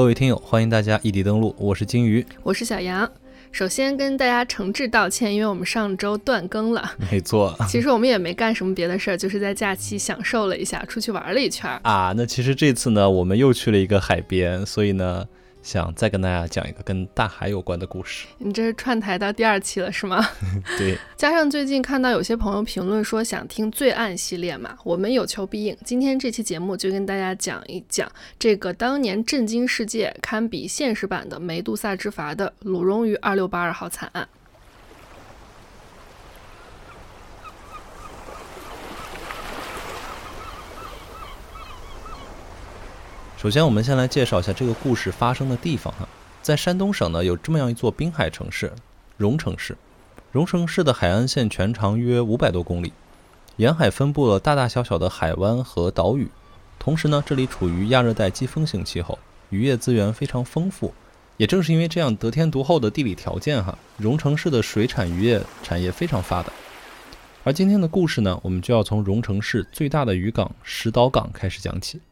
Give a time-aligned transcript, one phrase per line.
[0.00, 3.06] 各位听友，欢迎大家异地登录，我是金鱼，我是小杨。
[3.52, 6.90] 首先跟大家诚挚道歉，因为我们上周断更了。
[7.10, 12.14] 没错，其实我们也没干什么别的事儿，就是在假期享受了一下，出去玩了一圈啊。
[12.16, 15.26] 那其实这次呢，我们又去了一个海边，所以呢。
[15.62, 18.26] 想再跟大家讲一个跟大海有关的故事。
[18.38, 20.26] 你这是串台到第二期了是吗？
[20.78, 20.96] 对。
[21.16, 25.76] 加上最近看到有些朋友评论说想听罪案系列嘛，我们有求必应。
[25.84, 34.26] 今天这期节目就跟大家讲一讲这个当年震惊世界、堪比现实版的梅杜萨之筏的鲁荣于二六八二号惨案。
[43.40, 46.06] 首先，我们先来介绍一下这个故事发生的地方哈，
[46.42, 48.70] 在山东省呢有这么样一座滨海城市——
[49.16, 49.74] 荣城市。
[50.30, 52.92] 荣城市的海岸线全长约五百多公里，
[53.56, 56.28] 沿海分布了大大小小的海湾和岛屿。
[56.78, 59.18] 同时呢，这里处于亚热带季风型气候，
[59.48, 60.92] 渔业资源非常丰富。
[61.38, 66.52] 也正是因为这样得天独厚的地理条件哈，荣城市的水产渔业产业非常发达。
[67.44, 72.02] 而今天的故事呢，我们就要从荣城市最大的渔港石岛港开始讲起。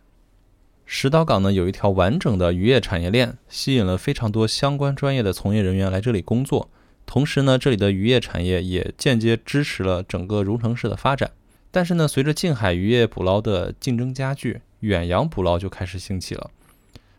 [0.91, 6.70] 石岛港呢有一条完整的渔业产业链，吸引了非常多相关专业的从业人员来这里工作。
[7.05, 11.31] 同时呢，这里的渔业产业也间接支持了整个荣城市的发展。
[11.70, 16.50] 但是呢，随着近海渔业捕捞的竞争加剧，远洋捕捞就开始兴起了。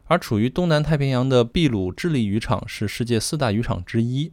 [0.07, 4.31] 而处于东南太平洋的秘鲁智利渔场是世界四大渔场之一，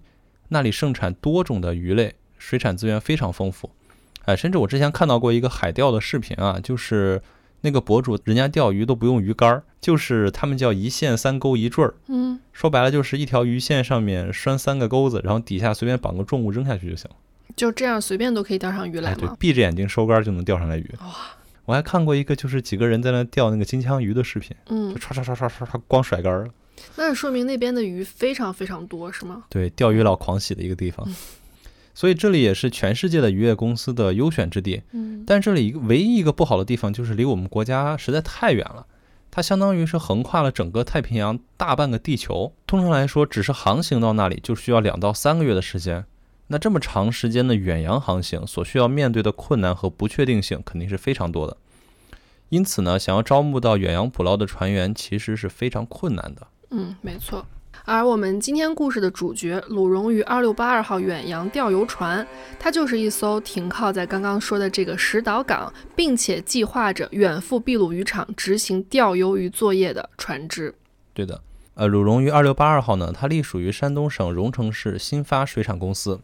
[0.49, 3.71] 那里盛产多种的鱼类，水产资源非常丰富。
[4.25, 7.21] 哎，甚至我之前看到过一个海钓的视频啊，就是。
[7.63, 11.95] 那个博主，人家钓鱼都不用鱼竿，就是他们叫一线三钩一坠儿。
[12.09, 17.17] 嗯，说白了就是一条鱼线上面拴三个钩子，然后底下随便绑个重物扔下去就行了。
[17.57, 19.19] 就这样随便都可以钓上鱼来吗？
[19.21, 20.91] 对，闭着眼睛收竿就能钓上来鱼。
[21.01, 21.07] 哇！
[21.65, 26.49] 我还看过一个就是几个人在那钓那个金枪鱼的视频，嗯，就唰唰唰唰唰唰光甩竿了。
[26.95, 29.45] 那说明那边的鱼非常非常多，是吗？
[29.49, 31.05] 对，钓鱼佬狂喜的一个地方。
[31.97, 34.83] 所以这里也是全世界的渔业公司的优选之地。
[34.93, 38.87] 嗯，但这里一个唯一一个不好的地方就是离我们国家实在太远了，
[39.31, 42.53] 它相当于是横跨了整个太平洋大半个地球。
[42.67, 46.05] 通常来说，只是航行到那里就需要两到三个月的时间。
[46.49, 51.57] 那这么长时间的远洋航行所需要面对的困难和不确定性肯定是非常多的。
[52.51, 56.47] 因此呢，想要招募到远洋捕捞的船员其实是非常困难的。
[56.71, 57.47] 嗯，没错。
[57.87, 62.27] 而我们今天故事的主角鲁荣鱼二六八二号远洋钓游船，
[62.59, 70.75] 它就是一艘停靠在刚刚说的这个石岛港，并且计划着远赴秘鲁渔场执行钓鱿鱼作业的船只。
[71.15, 71.41] 对的，
[71.75, 76.19] 呃，鲁荣鱼二六八二号呢，它隶属于山东省荣成市新发水产公司。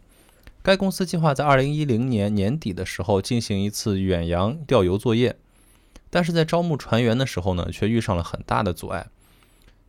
[0.61, 5.37] 该公司计划在二零一零年年底的时候进行一次远洋钓游作业，
[6.09, 9.07] 但是在招募船员的时候呢，却遇上了很大的阻碍。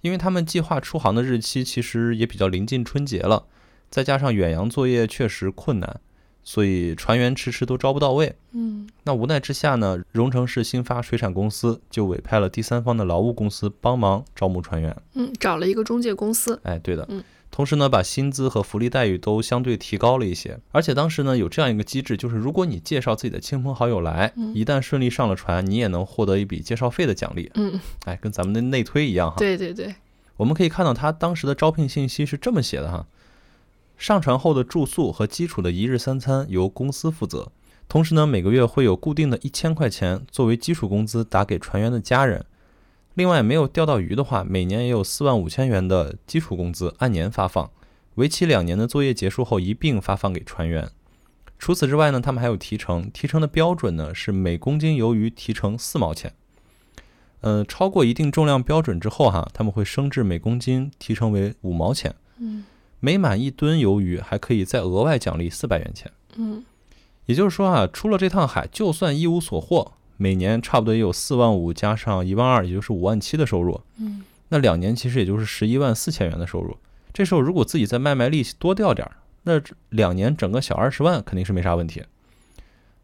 [0.04, 3.47] 因为他们计划出航的日期其实也比较临近春节了，
[3.88, 5.98] 再加上远洋作业确实困难，
[6.42, 8.37] 所以船员迟迟都招不到位。
[8.53, 14.94] 嗯，那无奈之下呢，荣成市新发水产公司就委派了第三方的劳务公司帮忙招募船员。
[15.14, 16.60] 嗯，找了一个中介公司。
[16.64, 17.06] 哎，对的。
[17.09, 20.59] 嗯，同时呢，把薪资和福利待遇都相对提高了一些。
[20.72, 27.48] 而且当时呢，有这样一个机制，就是如果你介绍自己的亲朋好友来，一旦顺利上了船，你也能获得一笔介绍费的奖励。
[27.54, 29.37] 嗯，哎，跟咱们的内推一样哈。
[29.38, 29.94] 对对对。
[30.37, 33.06] 我们可以看到，他当时的招聘信息是这么写的哈：
[33.97, 37.53] 上船后的住宿和基础的一日三餐由公司负责，
[37.88, 42.44] 同时呢，每个月会有固定的一千块钱作为基础工资打给船员的家人。
[43.14, 47.70] 另外，没有钓到鱼的话，每年也有四万五千元的基础工资按年发放，
[48.16, 50.90] 为期两年的作业结束后一并发放给船员。
[51.56, 56.34] 除此之外呢，他们还有提成，提成的标准呢是每公斤鱿鱼提成四毛钱。
[57.40, 62.14] 呃，超过一定重量标准之后，哈，他们会升至每公斤提成为五毛钱。
[62.38, 62.64] 嗯，
[62.99, 66.11] 每满一吨鱿鱼，还可以再额外奖励四百元钱。
[66.37, 66.64] 嗯，
[67.26, 73.81] 也就是说啊，出了这趟海，就算一无所获，每年差不多也有四万五加上一万二，也就是五万七的收入。
[73.99, 76.76] 嗯，那两年其实也就是十一万四千元的收入。
[77.12, 82.02] 这时候如果自己再卖卖力气多掉点儿，那两年整个小二十万肯定是没啥问题。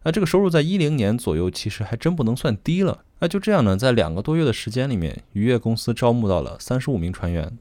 [0.03, 3.05] 那这个收入在一零年左右，其实还真不能算低了。
[3.19, 7.59] 那就这样呢，在两个多月的时间里面，渔业公司招募到了三十五名船员。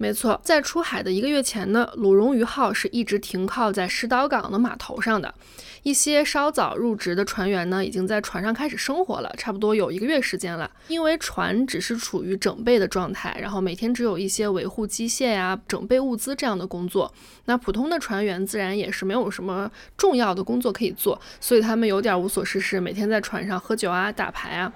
[0.00, 5.34] 没错，在出海的一个月前呢，鲁荣鱼号是一直停靠在石岛港的码头上的。
[5.82, 10.70] 一些稍早入职的船员呢，已经在船上开始生活了，差不多有一个月时间了。
[10.86, 17.12] 因为船只是处于整备的状态，然后每天只有一些维护机械呀、整备物资这样的工作。
[17.46, 24.72] 那普通的船员自然也是没有什么重要的工作可以做，所以他们有点无所事事，每天在船上喝酒啊、打牌啊。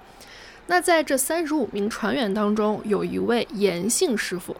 [0.67, 4.55] 那在这三十五名船员当中，有一位严姓师傅，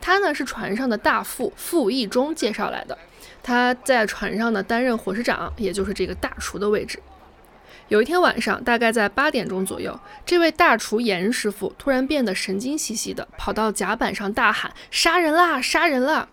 [0.00, 2.96] 他呢是船上的大副傅义忠介绍来的，
[3.42, 7.00] 他在船上呢担任伙食长，也就是这个大厨的位置。
[7.88, 15.62] 有一天晚上，大概在八点钟左右，这位大厨严师傅突然变得神经兮兮的，跑到甲板上大喊：“杀人啦！
[15.62, 16.28] 杀人啦！”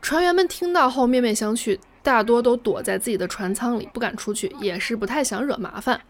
[0.00, 6.00] 船员们听到后面面相觑，大多都躲在自己的船舱里，不敢出去，也是不太想惹麻烦。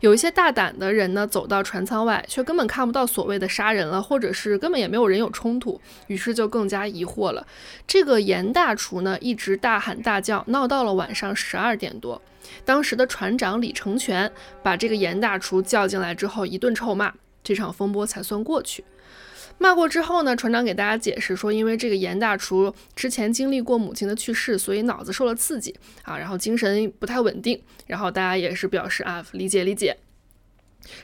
[0.00, 7.46] 有一些大胆的人呢，走到船舱外，却根本看不到所谓的杀人了，或者是根本也没有人有冲突，于是就更加疑惑了。
[7.86, 12.20] 这个严大厨呢，一直大喊大叫，闹到了晚上十二点多。
[12.64, 14.30] 当时的船长李成全
[14.62, 17.12] 把这个严大厨叫进来之后，一顿臭骂，
[17.42, 18.84] 这场风波才算过去。
[19.58, 27.60] 骂过之后呢，船长给大家解释说，因为这个严大厨之前经历过母亲的去世，所以脑子受了刺激啊，然后精神不太稳定。
[27.86, 29.96] 然后大家也是表示啊，理解理解。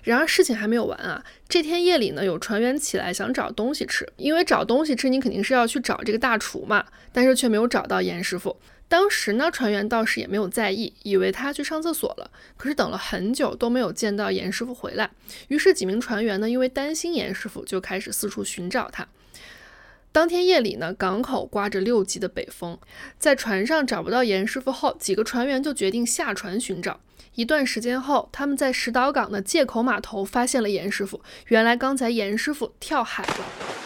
[0.04, 8.56] 然而事情还没有完啊，这天夜里呢，有船员起来想找东西吃，因为找东西吃，你肯定是要去找这个大厨嘛，但是却没有找到严师傅。
[8.92, 12.30] 当时呢，船员倒是也没有在意，以为他去上厕所了。
[12.58, 15.10] 可是等了很久都没有见到严师傅回来，
[15.48, 19.08] 于是几名船员呢，因为担心严师傅，就开始四处寻找他。
[20.12, 22.78] 当天夜里呢，港口刮着六级的北风，
[23.18, 27.00] 在船上找不到严师傅后，几个船员就决定下船寻找。
[27.36, 31.22] 一段时间后，他们在石岛港的借口码头发现了严师傅。
[31.48, 33.81] 原来刚才严师傅跳海了。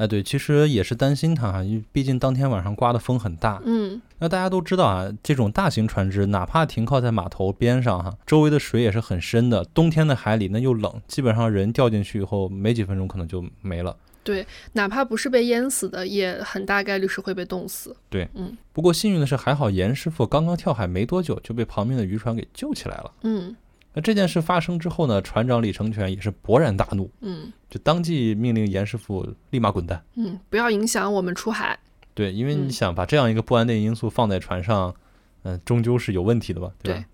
[0.00, 3.60] 哎，对，其实也是担心他，因为毕竟当天晚上刮的风很大。
[3.66, 9.62] 嗯，那大家都知道啊，这种大型船只，哪怕停靠在码头边上，哈，周围的水也是很深的。
[9.74, 13.94] 冬天的海里那又冷，基本上人掉进去以后，没几分钟可能就没了。
[14.24, 17.94] 对，哪怕不是被淹死的，也很大概率是会被冻死。
[18.08, 18.56] 对，嗯。
[18.72, 23.12] 不过幸运的是，还好严师傅刚刚跳海没多久，就被旁边的渔船给救起来了。
[23.24, 23.54] 嗯。
[23.92, 25.20] 那这件事发生之后呢？
[25.20, 31.78] 船长李成全也是勃然大怒，嗯，就当即命令严师傅立马滚蛋，嗯，不要影响我们出海。
[32.14, 34.94] 对，因为你想把这样一个不安定因素放在船上，
[35.42, 36.70] 嗯，终究是有问题的吧？
[36.82, 37.04] 对吧？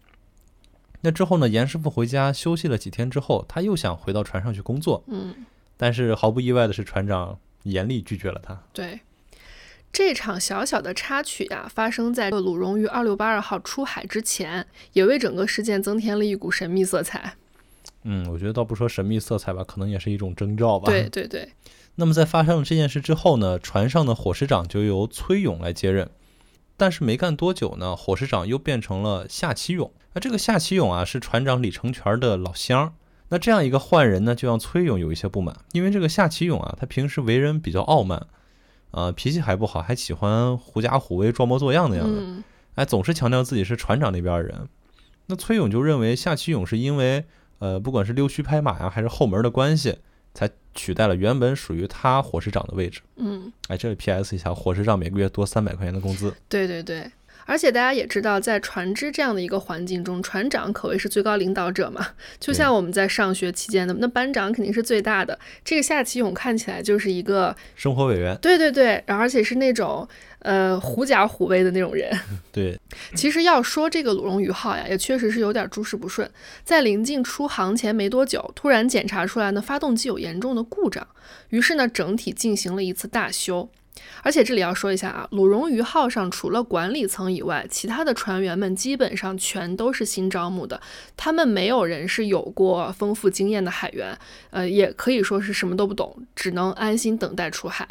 [1.01, 1.49] 那之后呢？
[1.49, 5.35] 严师傅回家休息了几天之后，他又想回到船上去工作，嗯，
[5.77, 8.61] 但是毫不意外的是，船长严厉拒绝了他。
[8.73, 9.01] 对。
[9.97, 17.37] 这场小小的插曲呀，发生在鲁荣于二六八二号出海之前，也为整个事件增添了一股神秘色彩。
[18.03, 20.85] 嗯，我觉得倒不说神秘色彩吧，可能也是一种征兆吧。
[20.85, 21.49] 对对对。
[21.95, 26.11] 那么在发生了这件事之后呢，船上的伙食长就由崔勇来接任。
[26.77, 29.91] 但是没干多久呢，伙食长又变成了夏启勇。
[30.13, 32.95] 那这个夏启勇啊，是船长李成全的老乡。
[33.31, 38.27] 那这样一个换人呢，就让崔勇有一些不满，因为这个夏启勇啊，他平时为人比较傲慢。
[38.97, 42.43] 呃，脾气还不好，还喜欢狐假虎威、装模作样的样子，
[42.77, 44.67] 哎，总是强调自己是船长那边的人。
[45.27, 47.27] 那崔勇就认为夏启勇是因为，
[47.59, 49.99] 呃，不管是溜须拍马呀，还是后门的关系，
[50.33, 53.03] 才取代了原本属于他伙食长的位置。
[53.17, 54.35] 嗯，哎，这里 P.S.
[54.35, 56.35] 一下，伙食长每个月多三百块钱的工资。
[56.49, 57.11] 对对对。
[57.47, 62.09] 而且大家也知道，在船只这样的一个环境中，船长可谓是最高领导者嘛。
[62.39, 65.39] 就像我们在上学期间的，那班长肯定是最大的。
[65.65, 70.07] 这个夏启勇看起来就是一个生活委员，对对对，然后而且是那种
[70.41, 72.11] 呃狐假虎威的那种人。
[72.53, 72.79] 对，
[73.15, 76.29] 其实要说这个鲁荣鱼号呀，也确实是有点诸事不顺。
[76.65, 81.07] 在临近出航前没多久，突然检查出来呢，发动机有严重的故障，
[81.51, 83.69] 于是呢，整体进行了一次大修。
[84.23, 90.81] 而且这里要说一下啊，鲁荣鱼号上除了管理层以外，其他的船员们基本上全都是新招募的，
[91.17, 94.19] 他们没有人是有过丰富经验的海员，
[94.51, 97.89] 呃，也可以说是什么都不懂，只能安心等待出海。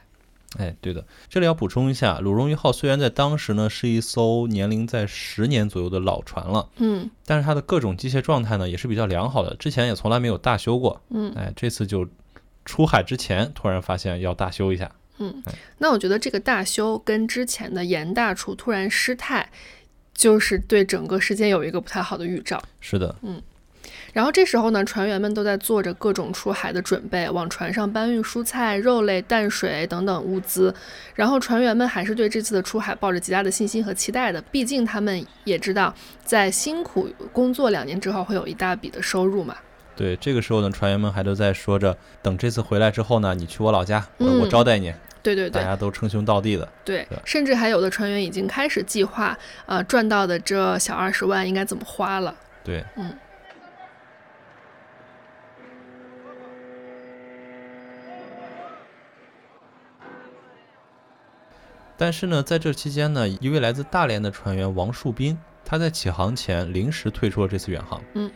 [0.58, 12.08] 哎，对的，这里要补充一下，鲁荣鱼号虽然在当时呢是一艘年龄在十年左右的老船了，嗯，但是它的各种机械状态呢也是比较良好的，之前也从来没有大修过，嗯，哎，这次就
[12.64, 14.90] 出海之前突然发现要大修一下。
[15.18, 15.44] 嗯，
[15.78, 19.50] 那我觉得这个大修跟之前的严大厨突然失态，
[20.14, 22.62] 就是对整个事件有一个不太好的预兆。
[22.80, 23.42] 是的，嗯。
[24.14, 30.74] 然后这时候呢，船员们都在做着各种出海的准备，往船上搬运蔬菜、肉类、淡水等等物资。
[31.14, 35.94] 然后船员们还是对这次的出海抱着极大的信心和期待的，毕竟他们也知道，
[36.24, 39.58] 在辛苦工作两年之后，会有一大笔的收入嘛。
[39.96, 44.94] 对，这个时候呢，船员们还都在说着，等这次回来之后呢，你去我老家，我招待你。
[45.24, 46.68] 对对对，大家都称兄道弟的。
[46.84, 49.36] 对，甚至还有的船员已经开始计划，
[49.66, 52.36] 呃，赚到的这小二十万应该怎么花了。
[52.64, 53.12] 对，嗯。
[61.98, 68.02] 但是呢，在这期间呢，一位来自大连的船员王树斌，他在起航前临时退出了这次远航。
[68.14, 68.30] 嗯。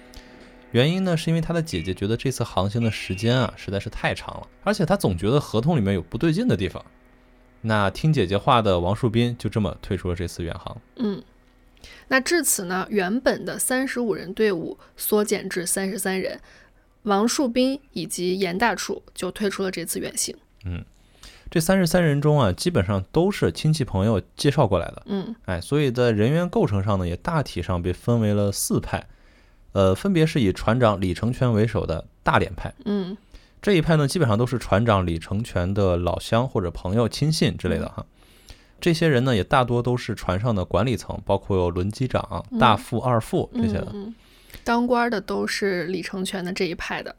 [0.71, 6.83] 原因呢是因为他的姐姐觉得这次航行的时间啊实在是太长了，而且他总觉得合同里面有不对劲的地方。
[7.61, 10.81] 那听姐姐话的王树斌就这么退出了这次远航。
[10.97, 11.21] 嗯，
[12.07, 16.39] 那至此呢，原本的三十五人队伍缩减至三十三人，
[17.03, 20.35] 王树斌以及严大处就退出了这次远行。
[20.65, 20.85] 嗯，
[21.49, 25.03] 这三十三人中啊，基本上都是亲戚朋友介绍过来的。
[25.07, 29.07] 嗯哎，所以在人员构成上呢，也大体上被分为了四派，
[29.71, 32.73] 呃，分别是以船长李成全为首的大连派。
[32.85, 33.15] 嗯
[33.61, 38.05] 这一派呢，基本上都是船长李成全的老乡或者朋友、亲信之类的哈。
[38.79, 43.87] 这些人呢，也大多都是船上的管理层，包括有轮机长、大副、二副这些的。
[43.93, 44.15] 嗯嗯，
[44.63, 47.13] 当官的都是李成全的这一派的。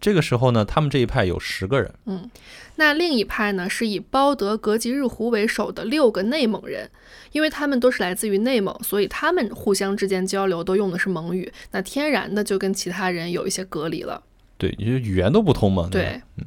[0.00, 1.92] 这个时候呢，他们这一派有十个人。
[2.04, 2.30] 嗯，
[2.76, 6.90] 那另一派呢，是以包德格吉日湖为首的六个内蒙人，
[7.32, 14.22] 因为他们都是来自于内蒙，所以他们互相之间交流都用的是蒙语，那天然的就跟其他人有一些隔离了。
[14.58, 15.88] 对，因为语言都不通嘛。
[15.90, 16.44] 对，嗯，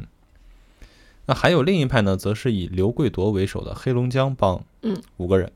[1.25, 5.51] 那还有另一派呢，则是以刘贵铎为首的黑龙江帮，嗯，五个人，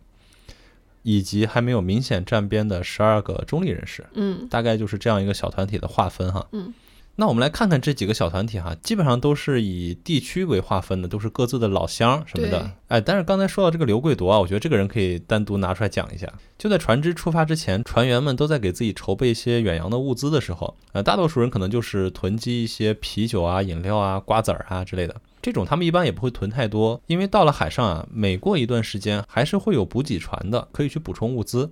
[1.04, 6.48] 以及还没有明显站边的十二个中立人士，嗯大概就是这样一个小团体的划分哈。
[6.52, 6.74] 嗯，
[7.16, 12.72] 那我们来看看这几个小团体哈，基本上都是以地区为划分的，都是各自的老乡什么的。
[12.88, 16.28] 哎，但是刚才说到这个刘贵铎啊，我觉得这个人可以单独拿出来讲一下。
[16.58, 25.16] 就在船只出发之前，船员们都在给自己筹备一些远洋的物资的时候，呃，大多数人可能就是囤积一些啤酒啊、饮料啊、瓜子儿啊之类的。
[25.40, 31.72] 这种他们一般也不会囤太多，因为到了海上啊，每过一段时间还是会有补给船的，可以去补充物资。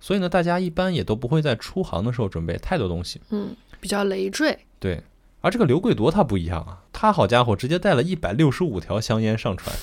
[0.00, 3.20] 所以呢，大家一般也都不会在出航的时候准备太多东西。
[3.28, 4.58] 嗯，比较累赘。
[4.78, 5.02] 对，
[5.40, 9.74] 而这个刘贵铎他不一样啊，他好家伙，直接带了一百六十五条香烟上船，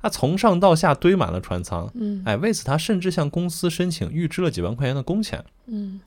[0.00, 1.90] 他从上到下堆满了船舱。
[1.94, 5.44] 嗯哎，为此他甚至向公司申请预支了几万块钱的工钱。
[5.66, 6.00] 嗯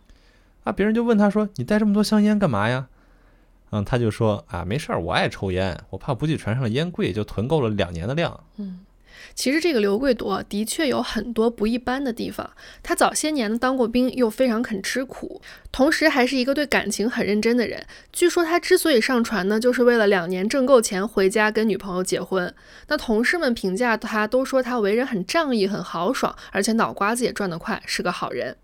[0.64, 2.88] 啊，别人就问他说：“你带这么多香烟干嘛呀？”
[3.72, 8.40] 嗯，他就说：“啊，没事儿，我爱抽烟，我怕补给船上的烟贵，就囤够了两年的量。
[8.58, 8.80] 嗯。
[9.40, 12.52] 其实这个刘贵铎的确有很多不一般的地方。
[12.84, 15.42] 他早些年呢当过兵，又非常肯吃苦，
[15.72, 17.82] 同时还是一个对感情很认真的人。
[18.12, 22.54] 据说他之所以上船呢，就是为了两年挣够钱回家跟女朋友结婚。
[22.90, 28.58] 那同事们评价他，都说他为人很仗义、很豪爽，而且脑瓜子也转得快，是个好人。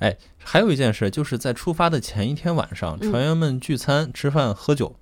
[0.00, 4.96] 哎还有一件事，就是在出发的前一天晚上，嗯船员们聚餐、吃饭、喝酒，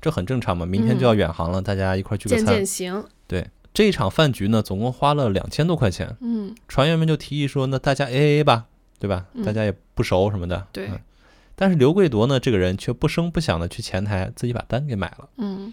[0.00, 0.66] 这很正常嘛。
[0.66, 2.56] 明天就要远航了，大家一块儿聚个渐餐。
[2.56, 3.04] 渐行。
[3.74, 6.16] 这一场饭局呢，总共花了两千多块钱。
[6.20, 8.66] 嗯船员们就提议说，那大家 A A 吧，
[8.98, 9.26] 对吧？
[9.34, 10.66] 嗯大家也不熟什么的。
[10.72, 11.00] 对嗯
[11.54, 15.28] 但是刘贵铎呢，这个人却不声不响的去前台自己把单给买了。
[15.38, 15.72] 嗯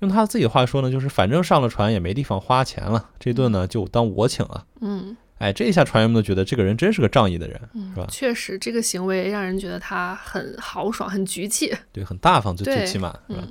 [0.00, 4.66] 用他自己的话说呢，就是反正上了船也没地方花钱了，这顿呢就当我请了。
[4.80, 11.74] 嗯哎，这一下船员们都觉得这个人真是个仗义的人，嗯是吧，确实这个行为让人觉得他很豪爽、很局气。
[11.92, 13.48] 对，很大方，最最起码是吧？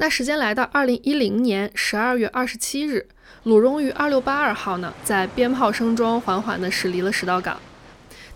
[0.00, 3.04] 那时间来到二零一零年十二月二十七日，
[3.42, 7.60] 鲁荣鱼二六八二号呢，在鞭炮声中缓缓地驶离了石岛港。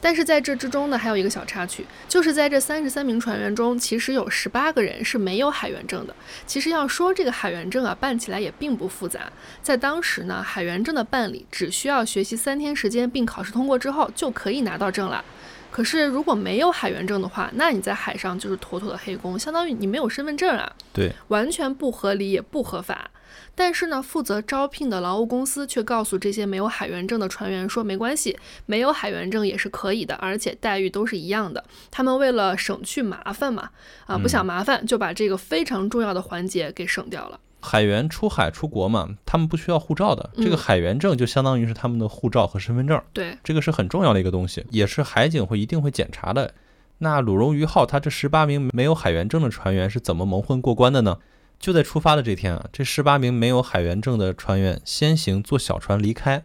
[0.00, 6.12] 但是在这之中呢，还有一个小插曲，就是在这三十三名船员中，其实有十八个人是没有海员证的。
[6.44, 9.30] 其实要说这个海员证啊，办起来也并不复杂。
[9.62, 15.24] 在当时呢，海员证的办理只需要学习三天时间，并考试通过之后，就可以拿到证了。
[15.72, 23.10] 可是如果没有海员证的话，那你在海上就是妥妥的黑工，相当于你没有身份证啊，对，完全不合理也不合法。
[23.54, 31.64] 但是呢，负责招聘的劳务公司却告诉这些没有海员证的船员说，没关系，没有海员证也是可以的，而且待遇都是一样的。
[31.90, 33.70] 他们为了省去麻烦嘛，
[34.06, 37.40] 啊，不想麻烦，就把这个非常重要的环节给省掉了。
[37.62, 46.52] 海员出海出国嘛，他们不需要护照的，这个嗯海员证就相当于是他们的护照和身份证，对，这个是很重要的一个东西，也是海警会一定会检查的。
[46.98, 51.18] 那鲁荣鱼号它这十八名没有海员证的船员是怎么蒙混过关的呢？
[51.58, 56.44] 就在出发的这天啊，这十八名没有海员证的船员先行坐小船离开，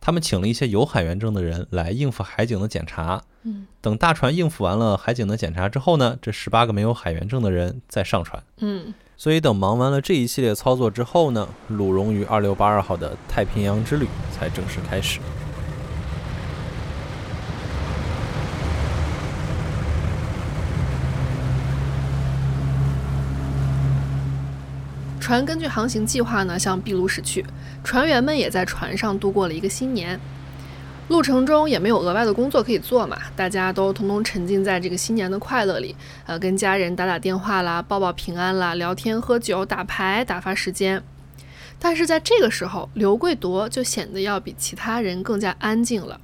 [0.00, 3.22] 他们请了一些有海员证的人来应付海警的检查。
[3.42, 8.42] 嗯等大船应付完了海警的检查之后呢，这十八个没有海员证的人再上船。
[8.58, 15.20] 嗯所以等忙完了这一系列操作之后呢，鲁荣鱼二六八二号的太平洋之旅才正式开始。
[25.20, 27.44] 船根据航行计划呢向秘鲁驶去，
[27.84, 30.18] 船员们也在船上度过了一个新年。
[31.10, 41.02] 路程中也没有额外的工作可以做嘛，大家都通通沉浸在这个新年的快乐里，呃，跟家人打打电话啦，报报平安啦，聊天、喝酒、打牌，打发时间。
[41.80, 46.20] 但是在这个时候，刘贵铎就显得要比其他人更加安静了。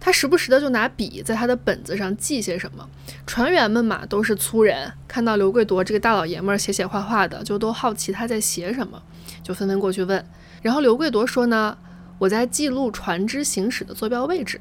[0.00, 2.88] 他时不时的就拿笔在他的本子上记些什么。
[3.24, 9.00] 船员们嘛都是粗人，看到刘贵铎这个大老爷们儿写写画画的，就都好奇他在写什么，
[9.44, 10.26] 就纷纷过去问。
[10.60, 11.78] 然后刘贵铎说呢，
[12.18, 14.60] 我在记录船只行驶的坐标位置。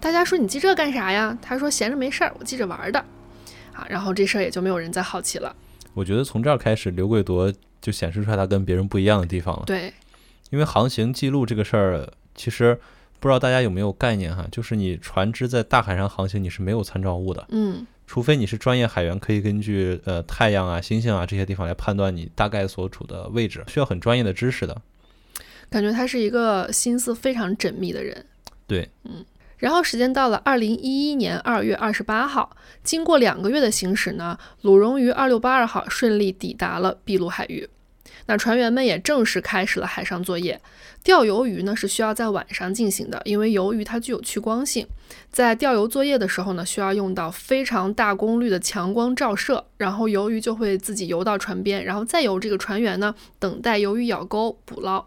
[0.00, 1.36] 大家说你记这干啥呀？
[1.40, 2.98] 他说闲着没事儿，我记着玩的。
[3.72, 5.54] 啊，然后这事儿也就没有人再好奇了。
[5.94, 9.62] 我觉得从这儿开始，刘贵铎就显示出来他跟别人不一样的地方了。
[9.66, 9.92] 对，
[10.50, 12.78] 因为航行记录这个事儿，其实
[13.18, 17.46] 不知道大家有没有概念哈，就是你船只在大海上航行，你是没有参照物的。
[17.50, 24.80] 嗯，除非你是专业海员，可以根据呃太阳啊、星星啊这些地方来判断你大概所处的位置，需要很专业的知识的。
[25.70, 28.24] 感觉他是一个心思非常缜密的人。
[28.66, 29.24] 对，嗯。
[29.58, 37.68] 然后时间到了二零一一年二月二十八号，经过两个月的行驶呢，鲁荣于二六八二号顺利抵达了秘鲁海域。
[38.26, 40.60] 那船员们也正式开始了海上作业。
[41.02, 44.86] 钓鱿鱼呢是需要在晚上进行的，因为鱿鱼它具有趋光性，
[45.30, 55.04] 在钓游作业的时候呢，需要用到非常大功率的强光照射，然后鱿鱼就会自己游到船边，然后再由这个船员呢等待鱿鱼咬钩捕捞。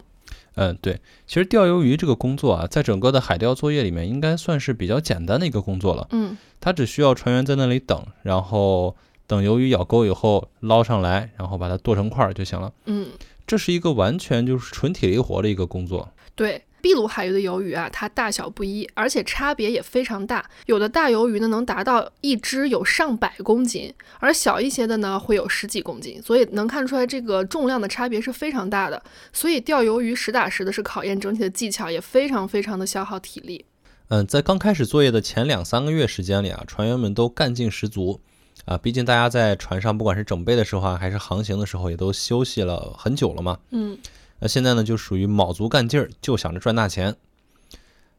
[0.58, 6.08] 嗯，对，其实钓鱿鱼这个工作啊，在整个的海钓作业里面，应该算是比较简单的一个工作了。
[6.12, 8.96] 嗯，它只需要船员在那里等，然后
[9.28, 12.74] 等鱿鱼咬钩以后捞上来，然后把它剁成块儿就行了。
[12.86, 13.08] 嗯，
[13.46, 16.10] 这是一个完全就是纯体力活的一个工作。
[16.36, 16.62] 对。
[16.88, 20.50] 秘鲁海域的鱿鱼啊，它大小不一，而且差别也非常大。
[20.68, 26.22] 有的大鱿鱼呢，能达到一只有上百公斤，而小一些的呢，会有十几公斤。
[26.22, 29.04] 所以能看出来这个重量的差别是非常大的。
[29.34, 33.66] 所以钓鱿鱼实打实的是考验整体的技巧，也非常非常的消耗体力。
[34.08, 38.22] 嗯，在刚开始作业的前两三个月时间里啊，船员们都干劲十足
[38.64, 38.78] 啊。
[38.78, 43.60] 毕竟大家在船上，不管是整备的时候啊，还是航行的时候，也都休息了很久了嘛。
[43.72, 43.98] 嗯。
[44.40, 47.16] 那现在呢，就属于卯足干劲儿，就想着赚大钱。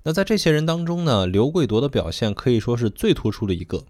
[0.04, 3.84] 那在这些人当中呢，刘贵铎的表现可以说是最突出的一个。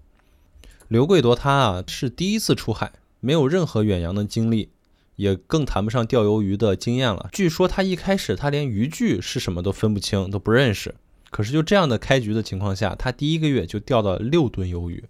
[0.89, 4.71] 刘贵铎他啊是第一次出海，没有任何远洋的经历，
[5.17, 7.29] 也更谈不上钓鱿鱼的经验了。
[7.33, 10.95] 据说他一开始他连渔具是什么都分不清，都不认识。
[11.31, 15.05] 可是就这样的开局的情况下，他第一个月就钓到六吨鱿鱼，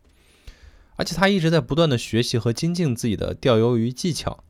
[0.96, 4.42] 而且他一直在不断的学习和精进自己的钓鱿鱼技巧。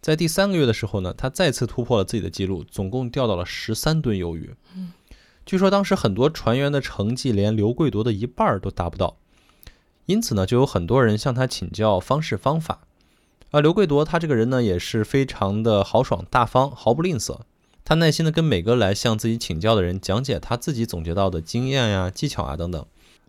[0.00, 4.54] 在第三个月的时候呢，他再次突破了自己的记录，总共钓到了十三吨鱿鱼。
[4.74, 4.92] 嗯，
[5.44, 9.16] 据说当时很多船员的成绩连刘贵铎的一半都达不到，
[10.04, 12.82] 因此呢，就有很多人向他请教方式方法。
[13.50, 17.40] 而刘贵铎他这个人呢，也是非常的豪爽大方，毫不吝啬。
[17.84, 22.84] 他耐心的跟每个来向自己请教的人讲解他自己总结到的经验呀、技巧啊等等。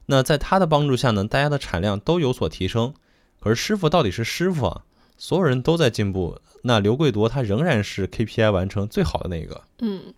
[0.07, 2.93] 那在他的帮助下呢，大家的产量都有所提升。
[3.39, 4.83] 可是师傅到底是师傅啊，
[5.17, 6.39] 所有人都在进步。
[6.63, 9.63] 那刘贵铎他仍然是 KPI 完成最好的那个。
[9.79, 10.13] 嗯，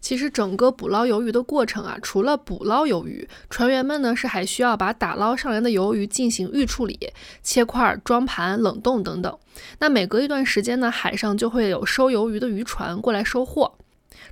[0.00, 6.98] 其实整个捕捞鱿鱼的过程啊，除了捕捞鱿鱼，船员们呢是还需要把打捞上来的鱿鱼进行预处理、
[7.42, 9.38] 切块、装盘、冷冻等等。
[9.78, 13.74] 那每隔一段时间呢，海上就会有收鱿鱼的渔船过来收货，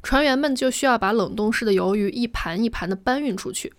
[0.03, 3.73] 船员们就需要把冷冻室的鱿鱼一盘一盘的搬运出去。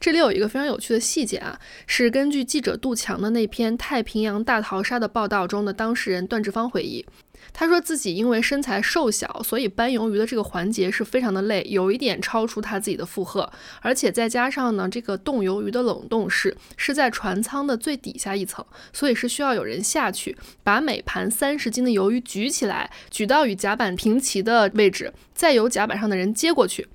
[0.00, 7.04] 这里有一个非常有趣的细节啊，是根据记者杜强的那篇《太平洋大逃杀》的报道中的当事人段志芳回忆，
[7.52, 26.86] 他说自己因为身材瘦小，所以搬鱿鱼的这个环节是非常的累，有一点超出他自己的负荷，而且再加上呢，这个冻鱿鱼的冷冻室是在船舱的最底下一层，所以是需要有人下去把每盘三十斤的鱿鱼举起来，举到与甲板平齐的位置，再由甲板上的人接过去。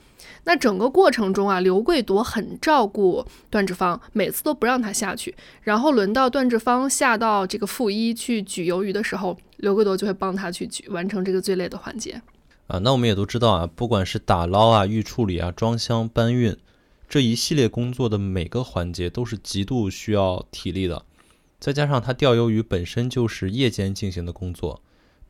[0.43, 5.35] 那整个过程中啊，刘贵铎很照顾段志芳，每次都不让他下去。
[5.61, 12.21] 然后轮到段志芳下到这个负一去举鱿鱼的时候，刘贵铎就会帮他去举，完成这个最累的环节。
[12.67, 16.57] 啊，那我们也都知道啊，不管是打捞啊、预处理啊、装箱、搬运
[17.07, 21.03] 这一系列工作的每个环节都是极度需要体力的，
[21.59, 24.81] 再加上他钓鱿鱼本身就是夜间进行的工作。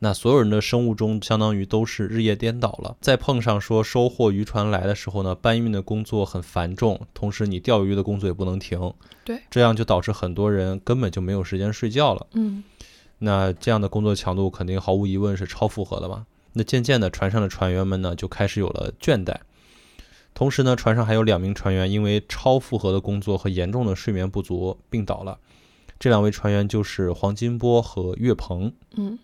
[0.04, 8.92] 那所有人的生物钟相当于都是日夜颠倒了，再碰上说收获渔船来的时候呢，搬运的工作很繁重，同时你钓鱼的工作也不能停，
[9.24, 12.26] 对，这样就导致很多人根本就没有时间睡觉了。
[12.32, 12.64] 嗯，
[13.20, 16.26] 那这样的工作强度肯定毫无疑问是超负荷的嘛。
[16.54, 19.36] 那渐渐的，船上的船员们呢就开始有了倦怠，
[20.34, 25.38] 同时呢，船上还有两名船员因为超负荷的工作和严重的睡眠不足病倒了，
[26.00, 28.72] 这两位船员就是黄金波和岳鹏。
[28.96, 29.16] 嗯。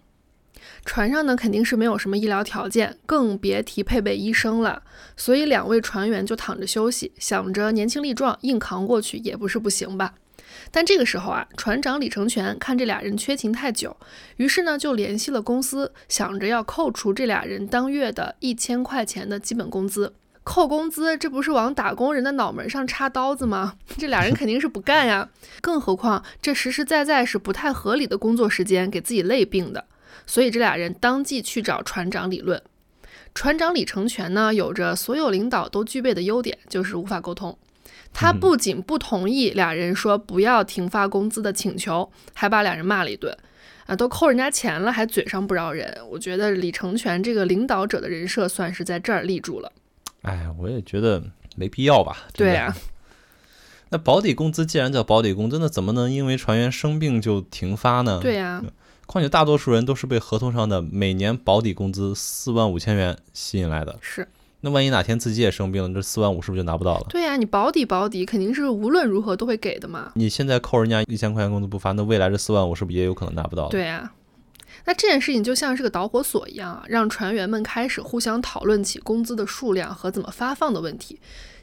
[0.84, 4.82] 船上呢肯定是没有什么医疗条件，更别提配备医生了。
[5.16, 10.14] 所以两位船员就躺着休息，想着年轻力壮，硬扛过去也不是不行吧。
[10.70, 13.96] 但这个时候啊，船长李成全看这俩人缺勤太久，
[14.36, 20.14] 于是呢就联系了公司，想着要扣除这俩人当月的一千块钱的基本工资。
[20.44, 23.74] 扣工资，这不是往打工人的脑门上插刀子吗？
[23.98, 25.28] 这俩人肯定是不干呀。
[25.60, 29.84] 更何况这实实在在是不太合理的工作时间，给自己累病的。
[30.26, 32.62] 所以这俩人当即去找船长理论。
[33.34, 37.56] 船长李成全呢，有着所有领导都具备的优点，就是无法沟通。
[38.12, 43.36] 他不仅不同意俩人说不要停发工资的请求，还把俩人骂了一顿。
[43.86, 45.96] 啊，都扣人家钱了，还嘴上不饶人。
[46.10, 49.72] 我觉得李成全这个领导者的人设算是在这儿立住了。
[50.22, 51.22] 哎，我也觉得
[51.56, 52.26] 没必要吧。
[52.34, 52.74] 对呀。
[53.90, 58.18] 那保底工资既然叫保底工资，那怎么能因为船员生病就停发呢？
[58.20, 58.62] 对呀。
[59.08, 63.98] 况且大多数人都是被合同上的每年保底工资四万五千元吸引来的。
[64.02, 64.28] 是。
[64.60, 67.06] 那万一哪天自己也生病了，这四万五是不是就拿不到了？
[67.08, 70.12] 对呀，你保底保底肯定是无论如何都会给的嘛。
[70.14, 73.68] 你现在扣人家一千块钱工资不发，那未来这四万五是不是也有可能拿不到？
[73.68, 74.12] 对呀。
[74.84, 81.18] 那这件事情就像是个导火索一样啊，让船员们开始互相讨论起工资的数量和怎么发放的问题。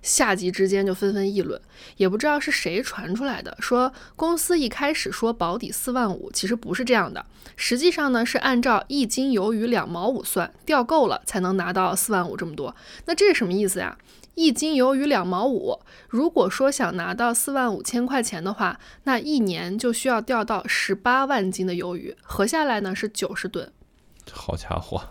[0.05, 1.59] 下级之间就纷纷议论，
[1.97, 12.75] 也不知道是谁传出来的，说公司一开始说保底四万五，其实不是这样的，实际上呢是按照一斤鱿鱼两毛五算，钓够了才能拿到四万五这么多。
[13.05, 13.97] 那这是什么意思呀？
[14.35, 23.71] 一斤鱿鱼两毛五，如果说想拿到四万五千块钱的话，那一年就需要钓到十八万斤的鱿鱼，合下来呢是九十吨。
[24.31, 25.01] 好家伙，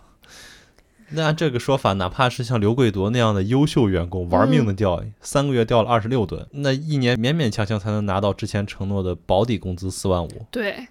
[1.10, 10.46] 那这个说法，哪怕是像刘贵夺那样的优秀员工，玩命的钓，三个月钓了二十六吨，那一年勉勉强强才能拿到之前承诺的保底工资四万五。
[10.50, 10.88] 对，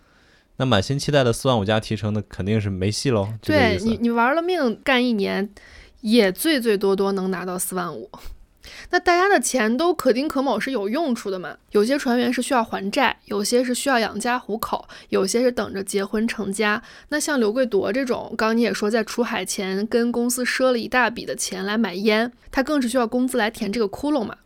[0.57, 3.27] 那满心期待的四万五加提成，那肯定是没戏喽。
[3.41, 5.49] 对你，你玩了命干一年。
[6.01, 8.09] 也最最多多能拿到四万五，
[8.91, 11.57] 那大家的钱都可丁可卯是有用处的嘛？
[11.71, 16.81] 有些船员是需要还债，有些是需要养家糊口，有些是等着结婚成家。
[17.09, 24.37] 那像刘贵夺这种，刚你也说在出海前跟公司赊了一大笔的钱来买烟，他更是需要工资来填这个窟窿嘛？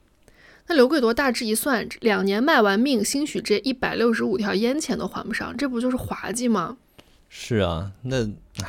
[0.68, 6.78] 那刘贵夺大致一算，两年卖完命，兴许这一百六十五条烟钱都还不上，这不就是滑稽吗？
[7.30, 8.26] 是啊，那
[8.62, 8.68] 唉。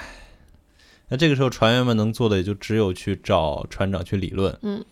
[1.11, 4.54] 那这个时候，船员们能做的也就只有去找船长去理论。
[4.61, 4.84] 嗯，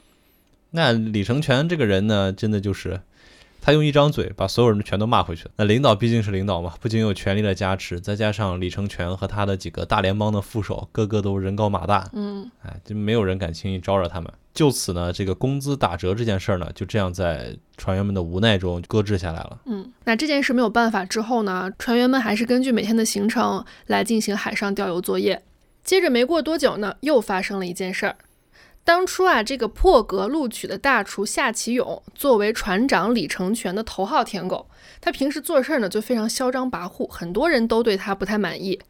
[0.76, 3.00] 那李成全这个人呢，真的就是
[3.62, 5.50] 他用一张嘴把所有人全都骂回去了。
[5.56, 12.08] 那领导毕竟是领导嘛，不仅有权力的加持，再加上李成全和他的几个大联邦的副手，个个都人高马大。
[12.12, 14.30] 嗯，哎，就没有人敢轻易招惹他们。
[14.52, 19.58] 就此呢，这个工资打折这件事儿呢，就这样在船员们的无奈中搁置下来了。
[19.64, 25.42] 嗯，那这件事没有办法之后呢，船员们还是根据每天的行程来进行海上钓油作业。
[25.82, 28.16] 接着没过多久呢，又发生了一件事儿。
[28.86, 34.68] 当初啊，这个破格录取的大厨夏启勇作为船长李成全的头号舔狗，
[35.00, 38.80] 他平时做事儿呢就非常嚣张跋扈，很多人都对他不太满意。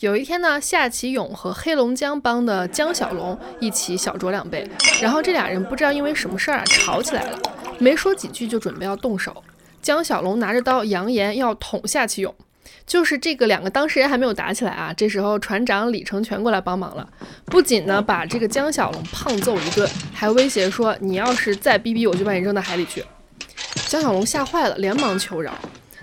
[0.00, 4.68] 有一天呢，夏启勇和黑龙江帮的江小龙一起小酌两杯，
[5.00, 7.38] 然后这俩人不知道因为什么事儿啊吵起来了，
[7.78, 9.42] 没说几句就准备要动手。
[9.80, 12.34] 江小龙拿着刀扬言要捅夏启勇。
[12.86, 17.08] 就是这个两个当事人还没有打起来啊，这时候船长李成全过来帮忙了，
[17.44, 23.04] 不仅呢把这个江小龙胖揍一顿，还威胁说你要是再逼逼我就把你扔到海里去。
[23.88, 25.52] 江小龙吓坏了，连忙求饶，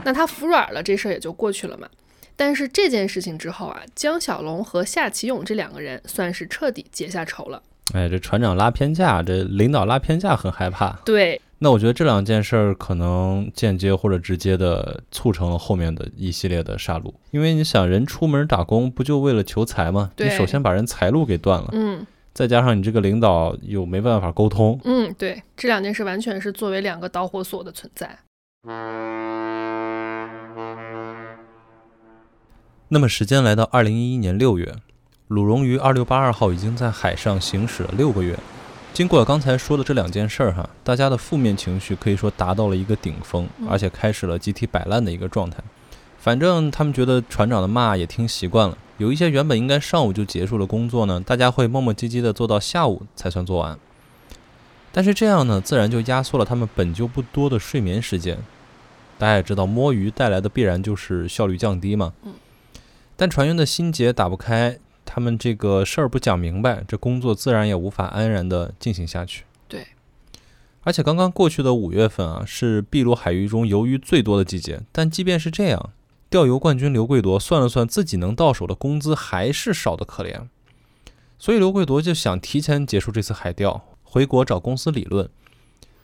[0.04, 1.88] 那他服软了，这事儿也就过去了嘛。
[2.36, 7.62] 但是这件事情之后啊，江小龙和夏启勇这两个人算是彻底结下仇了。
[7.94, 10.92] 哎，这船长拉偏架，这领导拉偏架很害怕。
[11.06, 11.42] 对。
[11.58, 20.12] 那我觉得这两件事儿可能间接或者直接的促成了后面的一系列的杀戮，因为你想人出门打工不就为了求财吗？
[20.18, 28.20] 你首先把人财路给断了，嗯，再加上你这个领导又没办法沟通，嗯，对，这两件事完全是作为两个导火索的存在。
[32.90, 34.76] 那么时间来到二零一一年六月，
[35.30, 38.38] 鲁荣于二六八二号已经在海上行驶了六个月。
[38.96, 45.58] 经过刚才说的这两件事儿哈，大家的负面情绪可以说达到了一个顶峰，而且开始了集体摆烂的一个状态。
[46.18, 53.78] 反正他们觉得船长的骂也听习惯了，有一些原本应该上午就结束了工作呢，大家会磨磨唧唧的做到下午才算做完。
[54.94, 58.38] 但是这样呢，自然就压缩了他们本就不多的睡眠时间。
[59.18, 62.14] 大家也知道，摸鱼带来的必然就是效率降低嘛。
[63.18, 64.80] 但船员的心结打不开。
[65.06, 69.44] 他们这个事儿不讲明白，这工作自然也无法安然的进行下去。
[69.68, 69.88] 对，
[70.82, 74.82] 而且刚刚过去的五月份啊，是秘鲁海域中鱿鱼最多的季节。
[74.92, 75.92] 但即便是这样，
[76.30, 80.48] 钓油冠军刘贵夺算了算自己能到手的工资，还是少得可怜。
[81.38, 85.30] 所以刘贵夺就想提前结束这次海钓，回国找公司理论。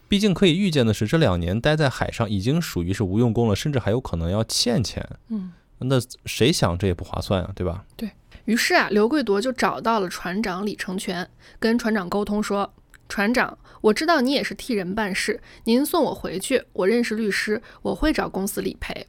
[0.08, 5.08] 毕竟可以预见的是，这两年待在海上已经属于是无用功了，甚至还有可能要欠钱。
[5.30, 7.86] 嗯，那谁想这也不划算啊，对吧？
[7.96, 8.10] 对。
[8.46, 12.74] 于是啊，刘贵夺就找到了船长李成全，跟船长沟通说
[13.08, 19.06] ：“船长，我知道你也是替人办事，您送我回去，我认识律师，我会找公司理赔。”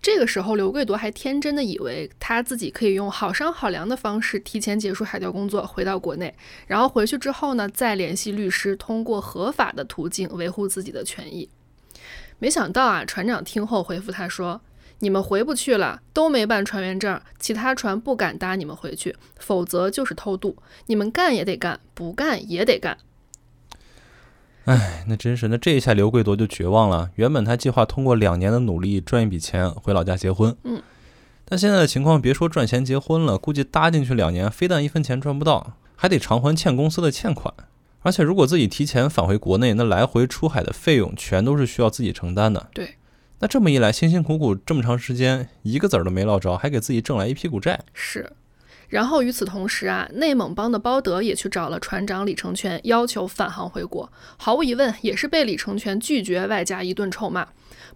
[0.00, 6.32] 这个时候，刘贵铎还天真的以为他自己可以用好商好量的方式提前结束海钓工作，回到国内，
[6.68, 11.48] 然后回去之后呢，再联系律师，通过合法的途径维护自己的权益。
[12.38, 14.60] 没想到啊，船长听后回复他说。
[15.02, 20.56] 你们回不去了，都没办船员证，其他船不敢搭你们回去，否则就是偷渡。
[20.86, 22.96] 你们干也得干，不干也得干。
[24.66, 27.10] 哎，那真是，那这一下刘贵铎就绝望了。
[27.16, 30.80] 原本他计划通过两年的努力赚一笔钱回老家结婚，嗯，
[31.44, 37.52] 但现在的情况，别说赚钱结婚了，估计搭进去两年，非但一分钱赚不到，还得偿还欠公司的欠款。
[38.02, 42.68] 而且如果自己提前返回国内，那来回出海的费用全都是需要自己承担的。
[42.72, 42.94] 对。
[43.42, 47.80] 那这么一来，辛辛苦苦这么长时间，一个子儿都没捞着，还给自己挣来一屁股债。
[47.92, 48.34] 是，
[48.88, 54.12] 然后与此同时啊，内蒙帮的包德也去找了船长李成全，要求返航回国。
[54.36, 57.48] 毫无疑问，也是被李成全拒绝，外加一顿臭骂。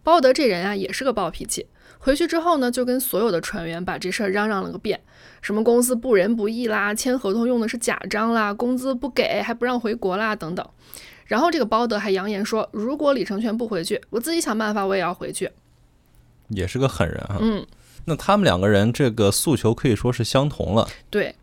[0.02, 1.68] 包德这人啊，也是个暴脾气。
[2.00, 5.00] 回去之后呢，就跟所有的船员把这事儿嚷嚷了个遍，
[5.42, 10.68] 什么公司不仁不义啦，签合同用的是假章啦，工资不给还不让回国啦，等等。
[11.26, 15.50] 然后这个包德还扬言说，如果李成全不回去，我自己想办法，我也要回去。
[16.48, 17.38] 也是个狠人啊。
[17.40, 17.66] 嗯，
[18.04, 20.88] 那他们两个人这个诉求可以说是相同了。
[21.10, 21.34] 对，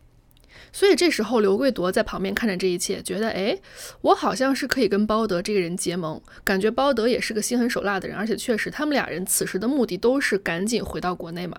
[0.71, 3.57] 所以这时候刘贵铎在旁边看着这一切，觉得哎，
[3.99, 11.57] 我好像是可以跟包德这个人结盟，感觉包德也是个心狠手辣的人，而且确实他们俩人此时的目的都是赶紧回到国内嘛。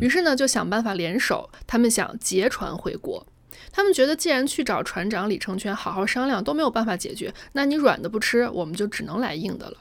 [0.00, 3.26] 于是呢，就想办法联手，他们想劫船回国。
[3.76, 9.76] 他们觉得，既然去找船长李成全好好商量都没有办法解决，那你软的不吃，我们就只能来硬的了。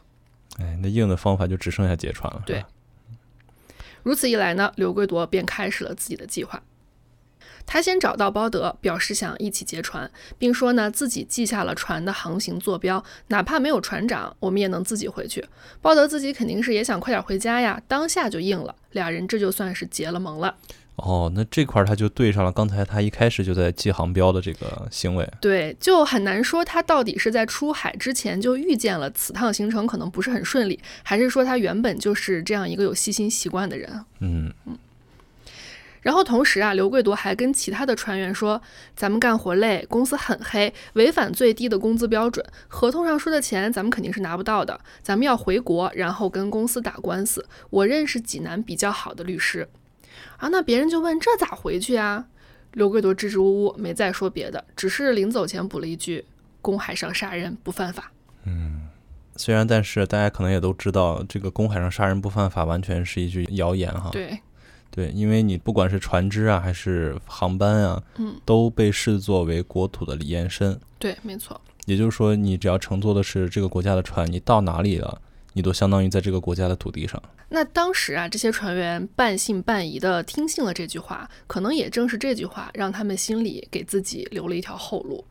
[0.57, 2.41] 哎，那硬的方法就只剩下劫船了。
[2.43, 2.65] 对，
[4.01, 6.63] 如此一来呢，刘贵铎便开始了自己的计划。
[7.67, 15.45] 他先找到包德，表示想一起劫船，并说呢自己记下了船的航行坐标，哪怕没有船长，我们也能自己回去。
[15.83, 20.57] 包德自己肯定是也想快点回家呀，当下就应了，俩人这就算是结了盟了。
[20.97, 25.27] 哦，那这块他就对上了刚才他一开始就在记航标的这个行为。
[25.41, 34.05] 对，就很难说他到底是在出海之前就预见了此趟行程可能不是很顺利，还是说他原本就是这样一个有细心习惯的人。
[34.19, 34.77] 嗯嗯。
[36.03, 38.61] 然后同时啊，刘贵铎还跟其他的船员说
[38.93, 44.79] ：“咱们干活累，公司很黑，违反最低的工资标准，合同上说的钱咱们肯定是拿不到的。
[45.01, 47.45] 咱们要回国，然后跟公司打官司。
[47.69, 49.67] 我认识济南比较好的律师。”
[50.37, 52.25] 啊，那别人就问这咋回去啊？
[52.73, 56.25] 刘贵铎支支吾吾，没再说别的，只是临走前补了一句
[56.59, 58.11] ：“公海上杀人不犯法。”
[58.45, 58.87] 嗯，
[59.35, 64.09] 虽然，但是大家可能也都知道，这个公海上杀人不犯法完全是一句谣言哈。
[64.11, 64.39] 对，
[64.89, 70.79] 对，因为你不管是船只啊，还是航班啊，嗯，都被视作为国土的延伸。
[70.97, 71.61] 对，没错。
[71.85, 75.21] 也就是说，你只要乘坐的是这个国家的船，你到哪里了？
[75.53, 77.21] 你都相当于在这个国家的土地上。
[77.55, 85.23] 那当时啊，这些船员半信半疑的听信了这句话，可能也正是这句话让他们心里给自己留了一条后路。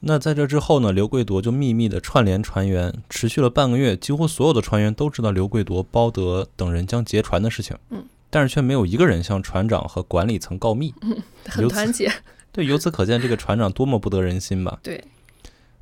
[0.00, 7.74] 那在这之后呢，刘贵铎就秘密的串联船员，持续了半个月，几乎所有的船员都知道刘贵铎、包德等人将劫船的事情。
[7.88, 10.92] 嗯，但是却没有一个人向船长和管理层告密。
[11.00, 11.16] 嗯，
[11.48, 12.12] 很团结。
[12.52, 14.78] 对，由此可见这个船长多么不得人心吧？
[14.82, 15.02] 对。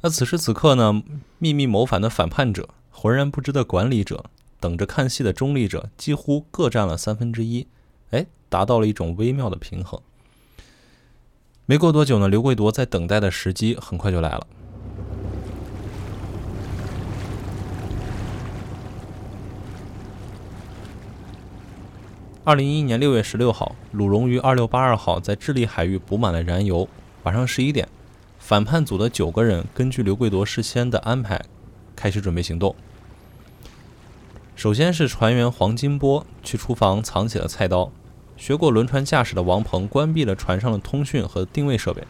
[0.02, 1.02] 那此时此刻呢，
[1.38, 2.68] 秘密谋反的反叛者。
[2.92, 4.26] 浑然不知的管理者，
[4.60, 7.66] 等着看戏的中立者，几乎各占了三分之一，
[8.10, 9.98] 哎，达到了一种微妙的平衡。
[11.64, 14.46] 没过多久呢，刘贵铎在等待的时机很快就来了。
[22.42, 26.88] 二零一一年六月十六号，鲁荣于二六八二号在智利海域补满了燃油。
[27.22, 27.88] 晚上十一点，
[28.38, 31.40] 反叛组的九个人根据刘贵铎事先的安排，
[31.94, 32.74] 开始准备行动。
[34.60, 37.90] 首先是船员黄金波去厨房藏起了菜刀，
[38.36, 42.02] 学过轮船驾驶的王鹏关闭了船上的通讯和定位设备，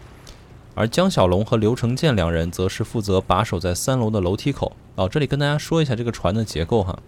[0.75, 4.73] 而江小龙和刘成建两人则是负责把守在三楼的楼梯口。
[4.97, 6.99] 哦，这里跟大家说一下这个船的结构哈，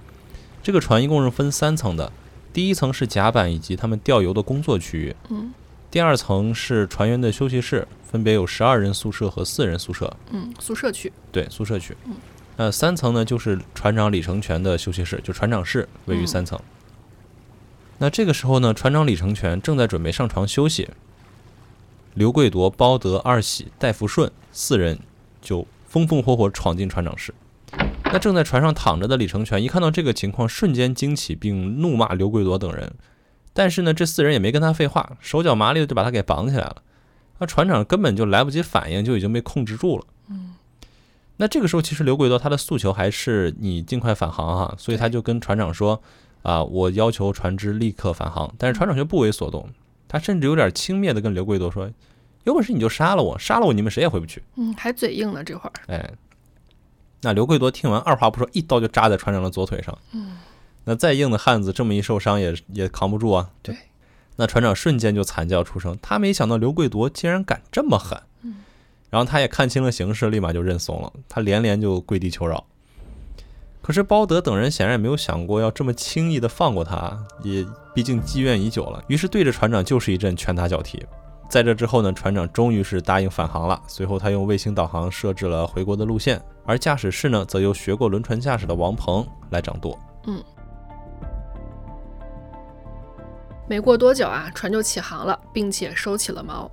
[0.63, 2.13] 这个船一共是分三层的，
[2.53, 5.53] 第一层是甲板以及他们吊油的工作区域，嗯，
[5.91, 12.15] 第二层是船员的休息室，分别有十二人宿舍和四人宿舍，嗯，宿舍区，对，宿舍区，嗯。
[12.57, 16.59] 呃，三层呢，就是船长李成全的休息室，就船长室位于三层。
[17.99, 20.89] 那这个时候呢，船长李成全正在准备上床休息，
[22.15, 24.99] 刘贵夺、包德、二喜、戴福顺四人
[25.41, 27.33] 就风风火火闯进船长室。
[28.05, 32.93] 那正在船上躺着的李成全一看到这个情况，瞬间惊起，并怒骂刘贵夺等人。
[33.55, 36.83] 但是呢，这四人也没跟他废话，手脚麻利的就把他给绑起来了。
[37.39, 40.05] 那船长根本就来不及反应，就已经被控制住了。
[41.33, 41.39] 嗯。
[41.39, 46.01] 那这个时候，其实刘贵多他的诉求还是你尽快返航哈，所以他就跟船长说
[46.43, 48.55] 啊，我要求船只立刻返航。
[48.59, 49.69] 但是船长却不为所动，
[50.07, 51.91] 他甚至有点轻蔑的跟刘贵多说
[52.45, 55.73] ：“有本事你就杀了我，杀了我你们谁也回不去。”嗯，还嘴硬呢这会儿。
[55.87, 56.11] 哎，
[57.23, 59.97] 那刘贵多听完，二话不说，一刀就扎在船长的左腿上。
[60.13, 60.39] 嗯，
[60.85, 63.51] 那再硬的汉子，这么一受伤也也扛不住啊。
[63.63, 63.77] 对，
[64.37, 65.97] 那船长瞬间就惨叫出声。
[66.03, 68.21] 他没想到刘贵多竟然敢这么狠。
[68.43, 68.57] 嗯。
[69.13, 71.13] 然后他也看清了形势，立马就认怂了。
[71.29, 72.65] 他连连就跪地求饶。
[73.83, 77.63] 可是包德等人显然也没有想过要这么轻易的放过他，也
[77.95, 79.05] 毕竟积怨已久了。
[79.09, 81.05] 于是对着船长就是一阵拳打脚踢。
[81.47, 83.79] 在这之后呢，船长终于是答应返航了。
[83.87, 89.99] 随后他用卫星导航设置了回国的路线，而驾驶室呢，则由学过轮船驾驶的王鹏来掌舵。
[90.27, 90.43] 嗯。
[93.69, 96.67] 没过多久啊，船就起航了，并且收起了锚。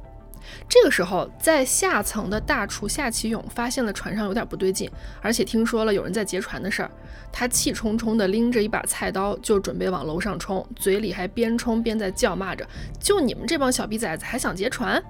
[0.68, 4.90] 这个时候，在下层的大厨夏启勇发现了船上有点不对劲，
[5.22, 6.92] 而且听说了有人在劫船的事儿。
[7.32, 12.68] 他气冲冲地拎着一把菜刀，就准备往楼上冲，嘴里还边冲边在叫骂着
[13.00, 15.02] ：“就你们这帮小逼崽子，还想劫船！”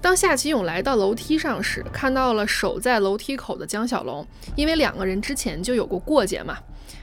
[0.00, 6.56] 当夏启勇来到楼梯上时，看到了守在楼梯口的江小龙，因为两个人之前就有过过节嘛。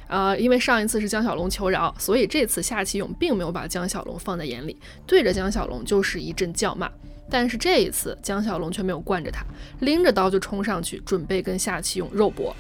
[0.08, 6.90] 呃，因为上一次是江小龙求饶，所以这次夏启勇并没有把江小龙放在眼里，对着江小龙就是一阵叫骂。
[7.30, 9.44] 但是这一次，江小龙却没有惯着他，
[9.80, 12.56] 拎着刀就冲上去，准备跟夏启勇肉搏。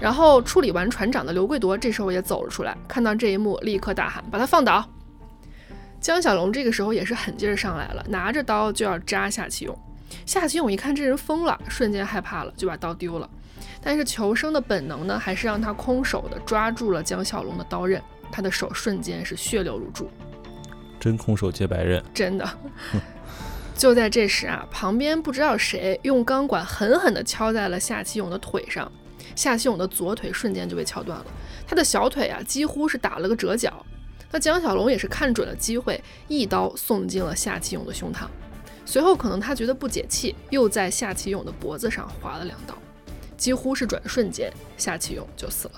[0.00, 4.84] 然后处理完船长的刘贵夺这时候也走了出来，看到这一幕，立刻大喊：“把他放倒！”
[6.00, 9.76] 江小龙这个时候也是狠劲儿上来了，拿着刀就要扎夏启勇。
[10.24, 13.28] 夏启勇一看这人疯了，瞬间害怕了，就把刀丢了。
[13.82, 20.08] 但是求生的本能呢，还是让他空手的抓住了江小龙的刀刃，他的手瞬间是血流如注。
[21.00, 22.48] 真空手接白刃，真的。
[23.78, 28.90] 就在这时啊，旁边不知道谁用钢管狠狠地敲在了夏启勇的腿上，
[29.36, 31.26] 夏启勇的左腿瞬间就被敲断了，
[31.64, 33.86] 他的小腿啊几乎是打了个折角。
[34.32, 38.26] 那江小龙也是看准了机会，一刀送进了夏启勇的胸膛，
[38.84, 42.76] 随后可能他觉得不解气，又在夏启勇的脖子上划了两刀，
[43.36, 45.74] 几乎是转瞬间，夏启勇就死了。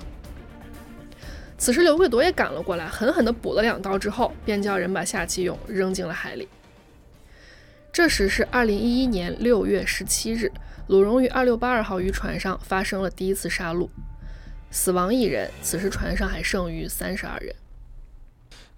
[1.59, 6.49] 此时刘贵铎也赶了过来，狠狠地补了两刀之后，便叫人把夏启勇扔进了海里。
[7.93, 10.51] 这时是二零一一年六月十七日，
[10.87, 13.89] 鲁荣于二六八二号渔船上发生了第一次杀戮，
[14.71, 15.51] 死亡一人。
[15.61, 17.53] 此时船上还剩余三十二人。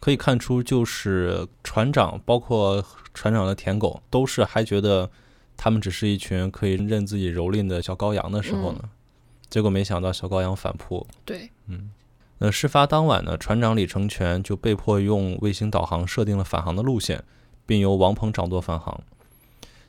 [0.00, 5.10] 可以看出，就是船长，包括船长的舔狗，都是还觉得
[5.58, 8.80] 他们只是一群可以任自己蹂躏的小羔羊的时候呢。
[9.50, 11.06] 结果没想到小羔羊反扑。
[11.26, 11.90] 对，嗯。
[12.38, 17.22] 那事发当晚呢，船长李成全就被迫用卫星导航设定了返航的路线。
[17.72, 19.00] 并由王鹏掌舵返航，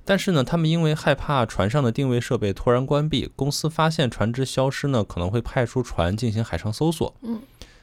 [0.06, 7.14] 但是呢，他们因为害怕船上的定位设备突然关闭，公司发现船只消失呢，可能会派出船进行海上搜索。
[7.24, 7.42] 嗯，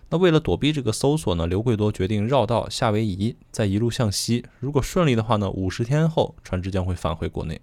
[0.09, 4.47] 那为了躲避这个搜索呢，刘贵多决定绕道夏威夷，再一路向西。
[4.59, 7.61] 如果顺利的话呢，五十天后船只将会返回国内。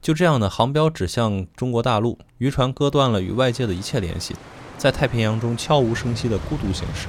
[0.00, 4.34] 就这样呢，航标指向中国大陆，渔船割断了与外界的一切联系，
[4.76, 7.06] 在太平洋中悄无声息的孤独行驶。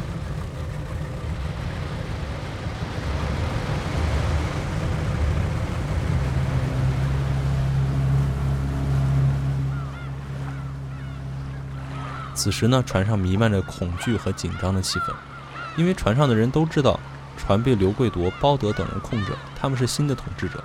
[12.34, 15.14] 此时呢，船上弥漫着恐惧和紧张的气氛，
[15.78, 17.00] 因为船上的人都知道，
[17.38, 20.64] 船被刘贵夺、包德等人控制，他们是新的统治者。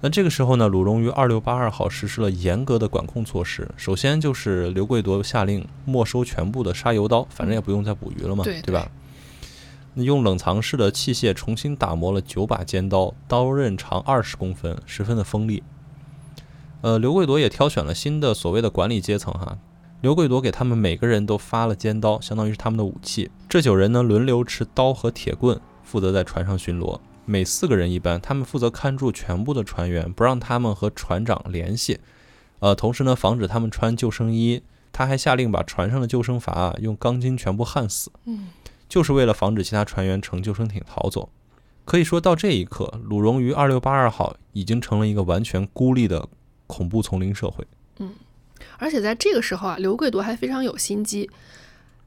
[0.00, 8.90] 那这个时候呢，鲁荣于二六八二号实施了严格的管控措施，首先就是刘贵夺下令没收全部的杀油刀，反正也不用再捕鱼了嘛，对对吧？
[9.94, 15.62] 用冷藏室的器械重新打磨了九把尖刀，刀刃长二十公分，十分的锋利。
[16.80, 19.56] 呃，刘贵夺也挑选了新的所谓的管理阶层哈。
[20.02, 23.30] 刘贵铎给他们每个人都发了尖刀，相当于是他们的武器。
[23.48, 26.98] 这九人呢，轮流持刀和铁棍，负责在船上巡逻。
[27.24, 32.00] 每四个人一班，他们负责看住全部的船员，不让他们和船长联系。
[32.58, 34.64] 呃，同时呢，防止他们穿救生衣。
[34.90, 38.48] 他还下令把船上的救生筏用钢筋全部焊死，嗯，
[38.88, 41.30] 就是为了防止其他船员乘救生艇逃走。
[41.84, 46.28] 可以说到这一刻，鲁荣于二六八二号已经成了一个完全孤立的
[46.66, 47.64] 恐怖丛林社会。
[48.00, 48.10] 嗯。
[48.78, 51.30] 而且在这个时候啊，刘贵铎还非常有心机，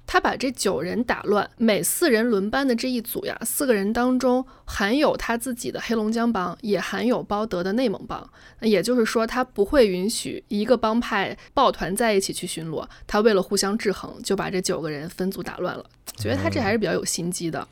[0.08, 8.30] 他把这九人打乱，每四人轮班的这一组呀，四个人当中含有他自己的黑龙江帮，也含有包德的内蒙帮。
[8.60, 12.88] 那也就是说，他不会允许一个帮派抱团在一起去巡逻。
[13.08, 15.84] 他为了互相制衡，就把这九个人分组打乱了。
[16.18, 17.68] 觉得他这还是比较有心机的。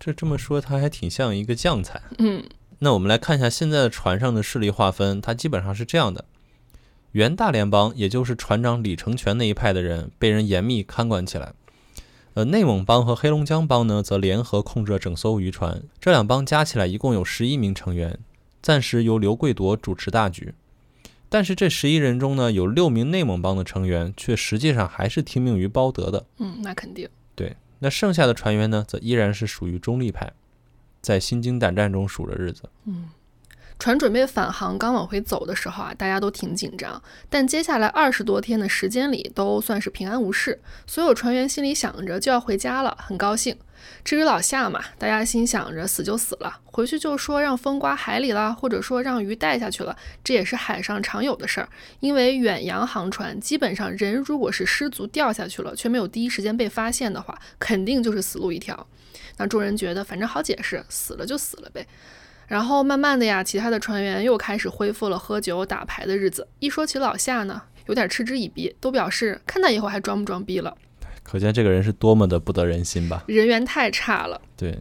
[0.00, 2.00] 这这么说，他还挺像一个将才。
[2.18, 2.42] 嗯，
[2.80, 6.24] 那我们来看一下现在的船上的势力划分，它基本上是这样的。
[7.14, 11.54] 原大联邦，也就是船长李成全那一派的人，被人严密看管起来。
[12.34, 15.80] 呃，内蒙帮和黑龙江帮呢，则联合控制了整艘渔船。
[16.00, 18.18] 这两帮加起来一共有十一名成员，
[18.60, 20.54] 暂时由刘贵铎主持大局。
[21.28, 26.26] 但是这十一人中呢，有六名内蒙帮的成员，却实际上还是听命于包德的。
[26.38, 27.08] 嗯，那肯定。
[27.36, 30.32] 对，那剩下的船员呢，则依然是属于中立派，
[31.00, 32.68] 在心惊胆战中数着日子。
[32.86, 33.10] 嗯。
[33.78, 37.02] 船准备返航，刚往回走的时候啊，大家都挺紧张。
[37.28, 40.58] 但接下来二十多天的时间里，都算是平安无事。
[40.86, 43.56] 所有船员心里想着就要回家了，很高兴。
[44.02, 51.68] 至于老夏嘛，大家心想着死就死了，回去就说让风刮海里了，或者说让鱼带下去了，这也是海上常有的事儿。
[52.00, 58.86] 因为远洋航船基本上人如果是失足掉下去了，却没有第一时间被发现的话，肯定就是死路一条。
[59.36, 61.86] 那众人觉得反正好解释，死了就死了呗。
[62.46, 66.46] 然后慢慢的呀，其他的船员又开始恢复了喝酒打牌的日子。
[66.58, 70.76] 一说起老夏呢，有点嗤之以鼻，都表示看他以后还装不装逼了。
[71.22, 73.24] 可见这个人是多么的不得人心吧？
[73.26, 74.40] 人缘太差了。
[74.56, 74.78] 对。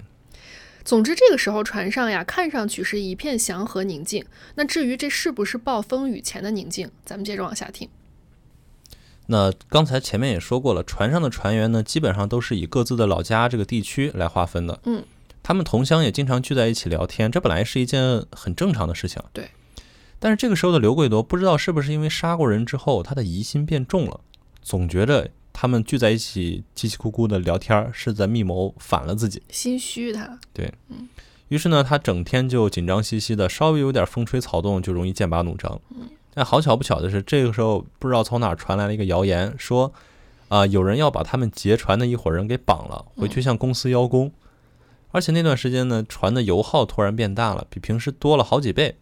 [0.84, 4.26] 总之这个时候船上呀，看上去是一片祥和宁静。
[4.56, 7.88] 那至于这是不是暴风雨前的宁静，咱们接着往下听。
[9.28, 14.82] 那刚才前面也说过了，船上的船员呢，基本上都是以各自的老家这个地区来划分的。
[14.84, 15.02] 嗯。
[15.44, 19.22] 他们同乡也经常聚在一起聊天，这本来是一件很正常的事情。
[19.34, 19.50] 对。
[20.20, 24.22] 但是这个时候的刘贵夺不知道是不是因为杀过人之后，他的疑心变重了，
[24.62, 30.40] 总觉着他们聚在一起叽叽咕咕的聊天是在密谋反了自己，心虚他。
[30.54, 30.74] 对。
[30.88, 31.10] 嗯。
[31.50, 35.82] 于是呢，他整天就紧张兮兮的，稍微有点风吹草动就容易剑拔弩张。
[35.90, 36.10] 嗯。
[36.34, 39.94] 但好巧不巧的是，这个时候不知道从哪传来了一个谣言，说
[40.48, 44.32] 啊，有人要把他们劫船的一伙人给绑了，回去向公司邀功。
[45.14, 48.96] 而且那段时间呢，船的油耗突然变大了，比平时多了好几倍。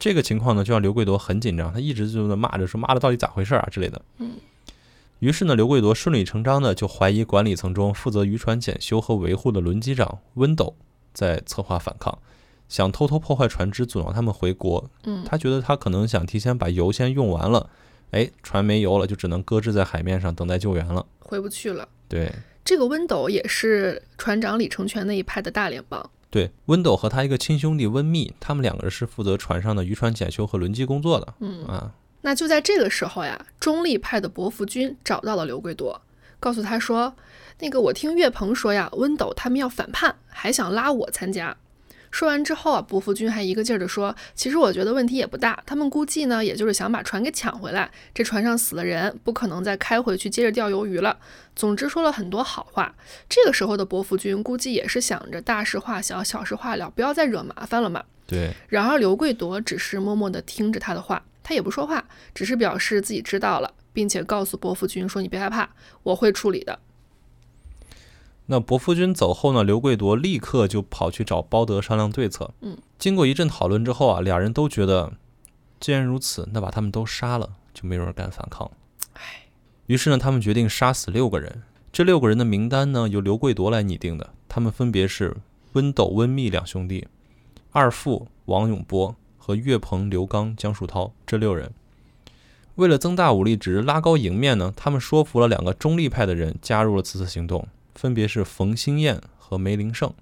[0.00, 4.02] 这个情况呢，就让刘贵夺很紧张，他一直就在骂着说：“妈的，到底咋回事啊？”之类的。
[4.18, 4.32] 嗯。
[5.20, 10.74] 于是呢，刘贵夺顺理成章的就怀疑管理层中负责渔船检修和维护的轮机长温斗
[11.12, 12.18] 在策划反抗，
[12.68, 14.90] 想偷偷破坏船只，阻挠他们回国。
[15.04, 15.24] 嗯。
[15.24, 17.70] 他觉得他可能想提前把油先用完了，
[18.10, 21.88] 哎，船没油了，就只能搁置在海面上等待救援了，回不去了。
[22.08, 22.32] 对。
[22.64, 26.10] 这个温斗也是船长李成全那一派的大联帮。
[26.30, 31.34] 对，温斗和他一个亲兄弟温密，他们两个人是负责船上的渔船检修和轮机工作的。
[31.40, 31.92] 嗯啊，
[32.22, 36.00] 那就在这个时候呀，中立派的伯福军找到了刘贵多，
[36.40, 37.14] 告诉他说
[37.60, 41.56] ：“那个我听岳鹏说呀，温斗他们要反叛，还想拉我参加。”
[42.14, 47.90] 说完之后啊，伯福军还一个劲儿地说：“其实我觉得问题也不大，他们估计呢，也就是想把船给抢回来。
[48.14, 51.18] 这船上死了人，不可能再开回去接着钓鱿鱼了。
[51.56, 52.94] 总之说了很多好话。
[53.28, 58.04] 这个时候的伯福军估计也是想着大事化小，小事化了，不要再惹麻烦了嘛。
[58.28, 58.52] 对。
[58.68, 65.68] 然而刘贵夺只是默默地听着他的话，他也不说话，只是表示自己知道了，并且告诉伯福军说：“你别害怕，
[66.04, 66.78] 我会处理的。”
[68.46, 69.64] 那伯夫君走后呢？
[69.64, 72.50] 刘贵夺立刻就跑去找包德商量对策。
[72.60, 75.14] 嗯，经过一阵讨论之后啊，俩人都觉得，
[75.80, 78.70] 既然如此，那把他们都杀了，就没有人敢反抗。
[79.14, 79.46] 唉，
[79.86, 81.62] 于是呢，他们决定杀死六个人。
[81.90, 84.34] 这六个人的名单呢，由刘贵夺来拟定的。
[84.46, 85.36] 他们分别是
[85.72, 87.08] 温斗、温密两兄弟，
[87.72, 91.72] 二父王永波和岳鹏、刘刚、江树涛这六人。
[92.74, 97.66] 为了增大武力值、拉高赢面呢，他们说服了两个中立派的人加入了此次行动。
[97.94, 100.12] 分别是冯新燕和梅林胜。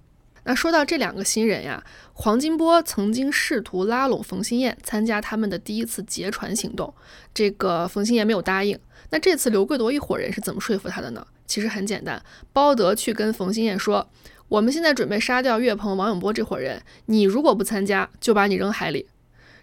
[0.44, 6.92] 那说到这两个新人呀，黄金波曾经试图拉拢冯新燕参加他们的第一次劫船行动，
[7.32, 8.76] 这个冯兴燕没有答应。
[9.10, 11.24] 那这次刘贵夺一伙人是怎么说服他的呢？
[11.46, 12.20] 其实很简单，
[12.52, 14.10] 包德去跟冯新燕说
[14.48, 19.06] ：“我们现在准备杀掉岳鹏、王永波这伙人，你如果不参加，就把你扔海里。”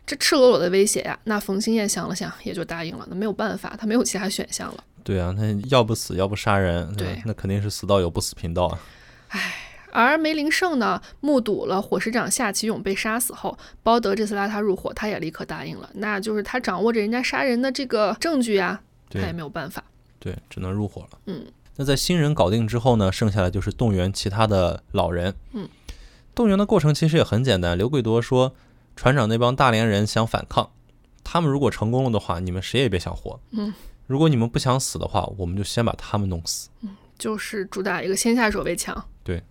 [0.07, 1.19] 这赤裸裸的威胁呀！
[1.25, 3.05] 那冯新燕想了想，也就答应了。
[3.09, 4.83] 那没有办法，他没有其他选项了。
[5.03, 8.79] 对啊，那要不死，要不杀人，对，那肯定是死道友不死贫道啊。
[9.29, 9.53] 唉，
[9.91, 15.89] 而梅林胜呢，目睹了火石长夏启勇被杀死后，包德这次拉他入伙，他也立刻答应了。
[15.93, 19.83] 那就是他掌握着人家杀人的这个证据呀，他也没有办法，
[20.19, 21.19] 对，只能入伙了。
[21.25, 21.45] 嗯，
[21.75, 25.33] 那在新人搞定之后呢，剩下的就是动员其他的老人。
[25.53, 25.67] 嗯，
[26.33, 27.77] 动员的过程其实也很简单。
[27.77, 28.53] 刘贵多说，
[28.95, 30.71] 船长那帮大连人想反抗，
[31.23, 33.39] 他们如果成功了的话，你们谁也别想活。
[33.51, 33.73] 嗯。
[34.09, 36.67] 如果你们不想死的话，我们就先把他们弄死。
[36.81, 36.89] 嗯，
[37.19, 39.05] 就是主打一个先下手为强。
[39.23, 39.43] 对，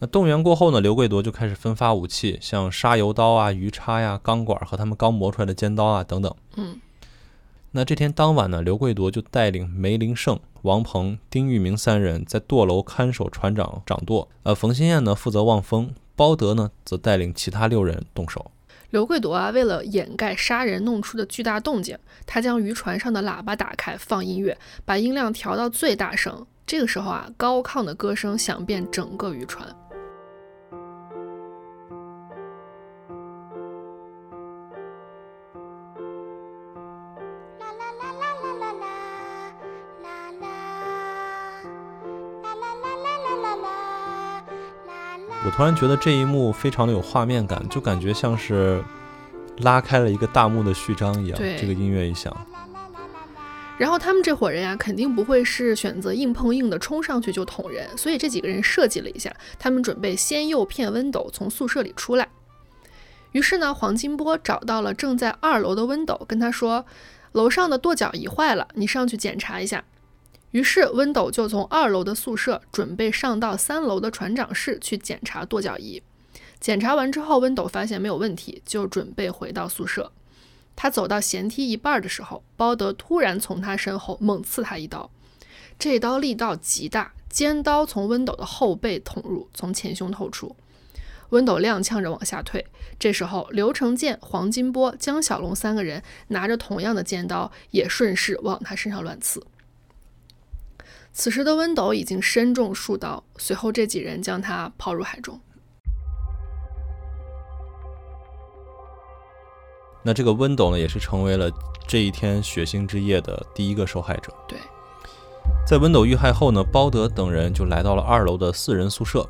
[0.00, 6.34] 那动员过后呢，刘贵夺就开始分发武器，像杀油刀啊、鱼叉呀、钢管和他们刚磨出来的尖刀啊等等。
[6.56, 6.80] 嗯，
[7.70, 18.50] 那这天当晚呢，刘贵夺就带领梅林胜、王鹏、丁玉明三人在舵楼看守船长掌舵，呃，冯新燕呢负责望风，包德呢则带领其他六人动手。
[18.90, 26.46] 刘贵夺啊，为了掩盖杀人弄出的巨大动静，他将渔船上的喇叭打开放音乐，把音量调到最大声。
[26.66, 29.68] 这个时候啊，高亢的歌声响遍整个渔船。
[45.46, 48.82] 我突然觉得这一幕非常的有画面感，就感觉像是
[49.58, 51.38] 拉开了一个大幕的序章一样。
[51.38, 52.34] 对这个音乐一响，
[53.76, 62.26] 然后他们这伙人呀、肯定不会是选择硬碰硬的冲上去就捅人，所以这几个人设计了一下，他们准备先诱骗温斗从宿舍里出来。
[63.32, 66.86] 于是呢，黄金波找到了正在二楼的温斗，跟他说
[67.32, 69.84] ：“楼上的跺脚仪坏了，你上去检查一下。”
[70.54, 76.00] 于是温斗就从二楼的宿舍准备上到三楼的船长室去检查跺脚仪。
[76.60, 80.12] 检查完之后，温斗发现没有问题，就准备回到宿舍。
[80.76, 85.10] 他走到舷梯一半的时候，包德突然从他身后猛刺他一刀，
[85.76, 90.54] 这刀力道极大，尖刀从温斗的后背捅入，从前胸透出。
[91.30, 92.64] 温斗踉跄着往下退，
[92.96, 99.44] 这时候刘成建、黄金波、江小龙三个人拿着同样的尖刀，也顺势往他身上乱刺。
[101.16, 105.40] 此时的温斗已经身中数刀，随后这几人将他抛入海中。
[110.02, 111.48] 那这个温斗呢，也是成为了
[111.86, 114.34] 这一天血腥之夜的第一个受害者。
[114.48, 114.58] 对，
[115.64, 119.26] 在温斗遇害后呢，包德等人就来到了二楼的四人宿舍。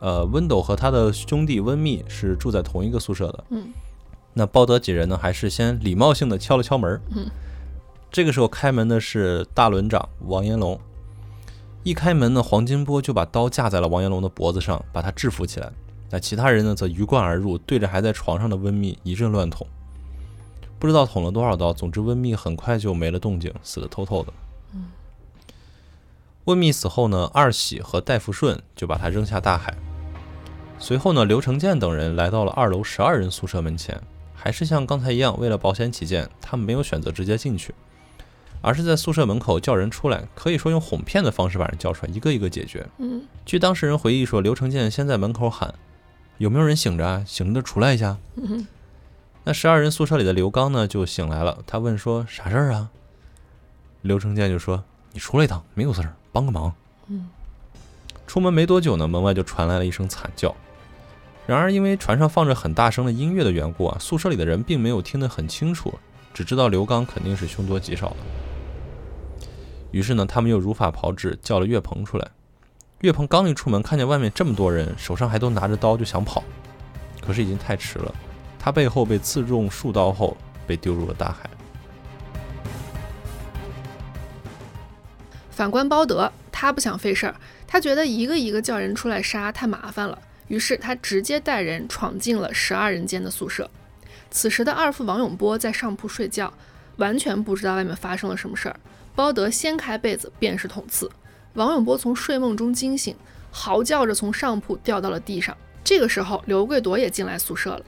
[0.00, 3.44] 呃，温斗和他的兄弟温密是住在同一个宿舍的。
[3.50, 3.68] 嗯，
[4.32, 6.98] 那包德几人呢，还是先礼貌性的敲了敲门。
[7.14, 7.30] 嗯，
[8.10, 10.80] 这个时候开门的是大轮长王延龙。
[11.84, 15.70] 一开门呢，黄金波就把刀架在了王延龙的脖子上，把他制服起来。
[16.10, 19.66] 那其他人呢，则鱼贯而入，对着还在床上的温密一阵乱捅。
[20.78, 24.32] 不知道捅了多少刀，总之温密很快就没了动静，死得透透的。
[24.72, 24.86] 嗯，
[26.46, 29.76] 温密死后呢，二喜和戴福顺就把他扔下大海。
[30.78, 34.00] 随后呢，刘成建等人来到了二楼十二人宿舍门前，
[34.34, 37.74] 还是像刚才一样，为了保险起见，他们没有选择直接进去，
[38.64, 42.86] 而是在宿舍门口叫人出来，可以说用哄骗的方式把人叫出来，一个一个解决。
[42.96, 45.74] 嗯，据当事人回忆说，刘成建先在门口喊
[46.38, 47.22] ：“有没有人醒着啊？
[47.26, 48.66] 醒着的出来一下。”嗯
[49.46, 51.58] 那十二人宿舍里的刘刚呢，就醒来了。
[51.66, 52.88] 他问说：“啥事儿啊？”
[54.00, 56.72] 刘成建就说：“你出来一趟，没有事儿，帮个忙。”
[57.08, 57.28] 嗯。
[58.26, 60.56] 出门没多久呢，门外就传来了一声惨叫。
[61.46, 65.92] 然而，因为船上放着很大声的音乐的缘故啊，宿舍里的人并没有听得很清楚，
[66.32, 68.16] 只知道刘刚肯定是凶多吉少的。
[69.94, 72.28] 于是呢，他们又如法炮制，叫了岳鹏出来。
[73.02, 76.42] 岳鹏刚一出门，看见外面这么多人，手上还都拿着刀，就想跑，
[77.24, 78.12] 可是已经太迟了。
[78.58, 80.36] 他背后被刺中数刀后，
[80.66, 81.48] 被丢入了大海。
[85.52, 90.18] 反观包德，他不想费事儿，他觉得一个一个叫人出来杀太麻烦了，
[90.48, 93.70] 于是他直接带人闯进了十二人间的宿舍。
[94.28, 96.52] 此时的二副王永波在上铺睡觉，
[96.96, 98.74] 完全不知道外面发生了什么事儿。
[99.14, 101.10] 包德掀开被子便是捅刺，
[101.54, 103.14] 王永波从睡梦中惊醒，
[103.50, 105.56] 嚎叫着从上铺掉到了地上。
[105.84, 107.82] 这个时候，刘贵夺也进来宿舍了。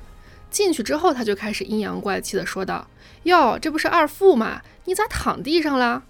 [0.51, 2.87] 进去之后，他就开始阴阳怪气地说道
[3.25, 4.63] ：“哟，这不是二副吗？
[4.85, 6.03] 你咋躺地上啦？”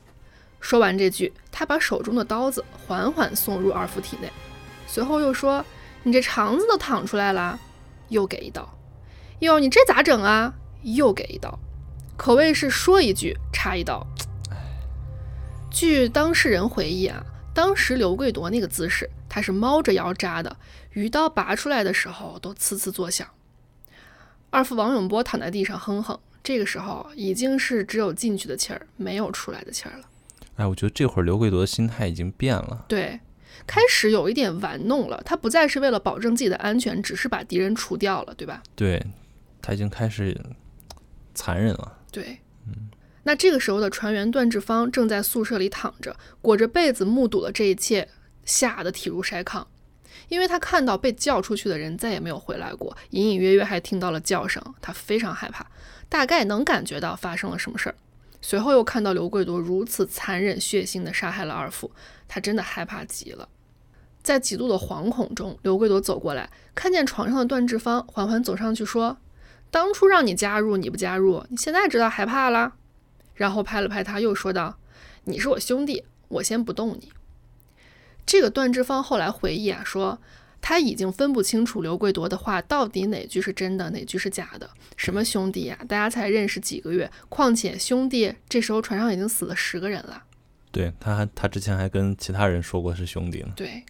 [0.61, 4.31] 说完这句，他把手中的刀子缓缓送入二副体内，
[4.87, 5.65] 随后又说
[6.05, 7.59] ：“你这肠子都淌出来了。”
[8.09, 8.69] 又给一刀。
[9.41, 10.53] 哟，你这咋整啊？
[10.83, 11.59] 又给一刀，
[12.17, 14.07] 可谓是说一句插一刀。
[15.77, 17.23] 据当事人回忆啊，
[17.53, 20.57] 当时刘贵夺那个姿势，他是猫着腰扎的，
[20.93, 23.29] 鱼刀拔出来的时候都呲呲作响。
[24.49, 30.09] 二副王永波躺在地上哼哼，这个时候已经是只有进去的气儿，没有出来的气儿了。
[30.57, 32.87] 哎，我觉得这会儿刘贵夺的心态已经变了。
[32.89, 33.21] 对，
[33.67, 38.63] 开始有一点玩弄了，他不再是为了保证自己的安全，只是把敌人除掉了，对吧？
[38.75, 39.05] 对，
[39.61, 40.41] 他已经开始
[41.35, 41.99] 残忍了。
[42.11, 42.39] 对，嗯。
[43.27, 48.09] 那这个时候的船员段志芳正在宿舍里躺着，裹着被子目睹了这一切，
[48.45, 49.67] 吓得体如筛糠。
[50.29, 55.67] 因为他看到被叫出去的人再也没有回来过，隐隐约约还听到了叫声，他非常害怕，
[56.09, 57.97] 大概能感觉到发生了什么事儿。
[58.41, 61.91] 随后又看到刘贵夺如此残忍血腥地杀害了二副，
[62.29, 63.49] 他真的害怕极了。
[64.23, 69.19] 在极度的惶恐中，刘贵夺走过来，看见床上的段志芳，缓缓走上去说
[69.73, 72.75] ：“当初让你加入你不加入，你现在知道害怕啦？”
[73.37, 74.79] 然后拍了拍他，又说道
[75.25, 77.13] ：“你是我兄弟，我先不动你。”
[78.27, 80.19] 这个段志芳后来回忆啊，说
[80.61, 84.69] 他已经分不清楚刘贵夺的话到底哪句是真的，哪句是假的。
[84.97, 90.25] 什么兄弟呀，大家才认识几个月，况且兄弟这时候船上已经死了十个人了。
[90.73, 93.53] 对他还他之前还跟其他人说过是兄弟呢。
[93.55, 93.85] 对，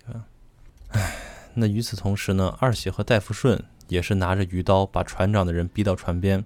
[1.55, 6.45] 那与此同时呢，二喜和戴福顺也是拿着鱼刀把船长的人逼到船边，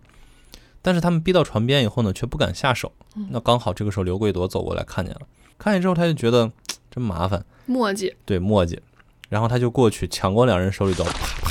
[0.82, 2.92] 但是他们逼到船边以后呢，却不敢下手。
[3.30, 5.20] 那刚好这个时候刘贵夺走过来看见了，
[5.58, 6.50] 看见之后他就觉得
[6.90, 8.14] 真麻烦，墨迹。
[8.24, 8.80] 对墨迹，
[9.28, 11.50] 然后他就过去抢过两人手里刀，啪啪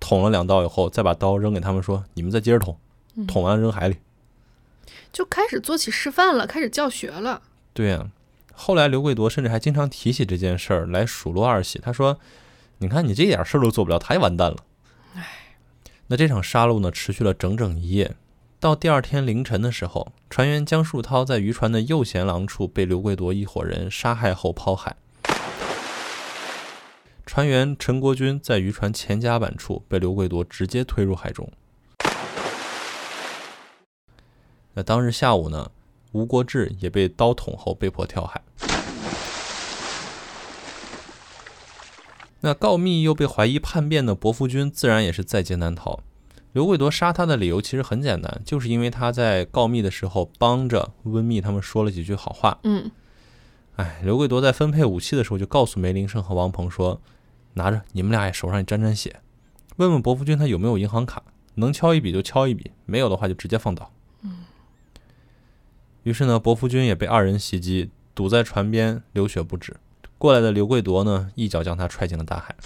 [0.00, 2.76] 捅了两刀以后，再把刀扔给他们说：“你们再接着捅，
[3.16, 3.96] 嗯捅完扔海里。
[5.12, 7.42] 就开始做起示范了，开始教学了。
[7.72, 8.10] 对呀、
[8.52, 12.18] 后来刘贵夺甚至还经常提起这件事儿来数落二喜，他说
[12.78, 14.56] ：“你看你这点事儿都做不了，他也完蛋了。”
[16.06, 18.14] 那这场杀戮呢，持续了整整一夜。
[18.60, 24.96] 到第二天凌晨的时候，船员江树涛在渔船的右舷廊处被刘贵夺一伙人杀害后抛海。
[27.24, 31.50] 船员陈国军在渔船前甲板处被刘贵夺直接推入海中。
[34.74, 35.70] 那当日下午呢，
[36.12, 38.42] 吴国志也被刀捅后被迫跳海。
[42.44, 46.00] 那告密又被怀疑叛变的伯夫君自然也是在劫难逃。
[46.52, 52.58] 刘贵夺杀他的理由其实很简单，就是因为他在告密的时候帮着温密他们说了几句好话。
[52.64, 52.90] 嗯，
[53.76, 57.00] 哎，刘贵夺在分配武器的时候就告诉梅林胜和王鹏说
[57.54, 59.20] ：“拿着，你们俩也手上也沾沾血，
[59.76, 61.22] 问问伯夫君他有没有银行卡，
[61.54, 63.90] 能敲一笔就敲一笔，没有的话就直接放倒。”
[66.04, 69.74] 于是呢，伯夫君也被二人袭击，堵在船边，流血不止。
[70.24, 72.56] 过来的刘贵夺呢，一脚将他踹进了大海。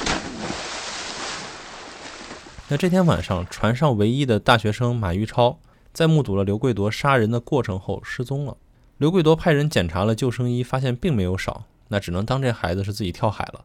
[2.68, 5.58] 那这天晚上，船上唯一的大学生马玉超，
[5.92, 8.56] 在目睹了刘贵夺杀人的过程后失踪了。
[8.98, 13.64] 刘贵夺派人检查了救生衣，发现并没有少，那只能当这孩子是自己跳海了。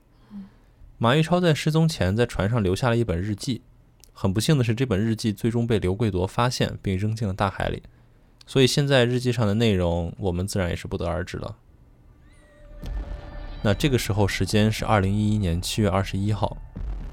[0.97, 3.61] 马玉超在失踪前在船上留下了一本日记，
[4.11, 7.83] 很不幸的是，这本日记最终被刘贵夺发现并扔进了大海里。
[8.47, 11.57] 所以现在日记上的内容，我们自然也是不得而知了。
[13.65, 16.57] 那这个时候，时间是二零一一年七月二十一号，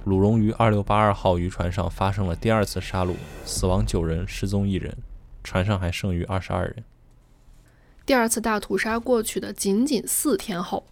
[0.04, 4.98] 鲁荣于二六八二号渔船上发生了第二次杀戮，死亡九人，失踪一人，
[5.44, 6.82] 船上还剩余二十二人。
[8.04, 10.88] 第二次大屠杀过去的仅仅四天后，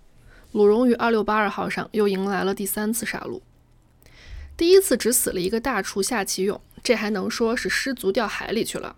[0.52, 3.40] 鲁荣于二六八二号上又迎来了第三次杀戮。
[4.56, 8.94] 第一次只死了一个大厨夏启勇，这还能说是失足掉海里去了。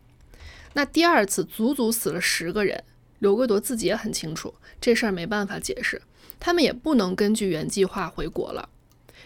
[0.75, 2.85] 那第二次足足死了十个人，
[3.19, 6.03] 刘贵夺自己也很清楚，这事儿没办法解释，
[6.41, 8.69] 他们也不能根据原计划回国了。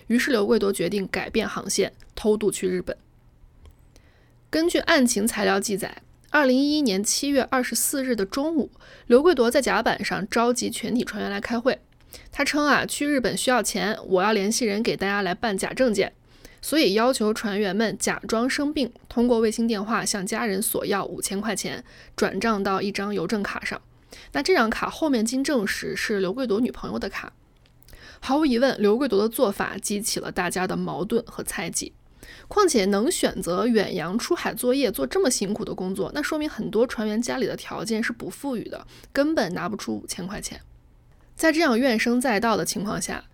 [0.08, 2.94] 于是刘贵夺决定改变航线，偷渡去日本。
[4.50, 8.70] 根据案情材料记载，二零一一年七月二十四日的中午，
[9.06, 11.78] 刘贵夺在甲板上召集全体船员来开会。
[12.30, 16.12] 他称啊，去日本需要钱，我要联系人给大家来办假证件，
[16.60, 21.82] 所以要求船员们假装生病，通过卫星电话向家人索要五千块钱，
[22.14, 23.80] 转账到一张邮政卡上。
[24.32, 27.32] 那这张卡后面经证实是刘贵夺女朋友的卡。
[28.20, 31.92] 毫无疑问，刘贵夺的做法激起了大家的矛盾和猜忌。
[32.48, 40.60] 况且能选择远洋出海作业做这么辛苦的工作，那说明很多船员家里的条件是不富裕的，根本拿不出五千块钱。
[41.36, 43.24] 在这样怨声载道的情况下，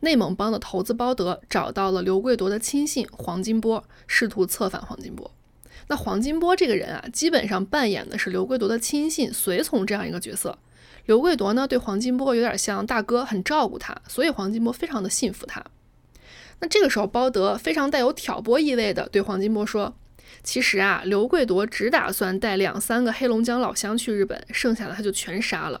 [0.00, 5.30] 内蒙帮的头子包德找到了刘贵夺的亲信黄金波，试图策反黄金波。
[5.88, 10.58] 那黄金波这个人啊，基本上扮演的是刘贵夺的亲信、随从这样一个角色。
[11.04, 15.64] 刘贵夺呢，对黄金波有点像大哥，很照顾他，所以黄金波非常的信服他。
[16.58, 19.94] 那这个时候，包德非常带有挑拨意味的对黄金波说
[20.42, 25.80] ：“其实啊，刘贵夺只打算带两三个黑龙江老乡去日本，剩下的他就全杀了。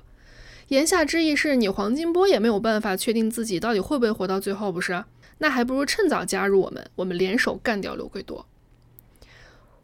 [0.68, 5.04] 言下之意是你黄金波也没有办法确定自己到底会不会活到最后，不是？
[5.38, 8.46] 那还不如趁早加入我们，我们联手干掉刘贵夺。”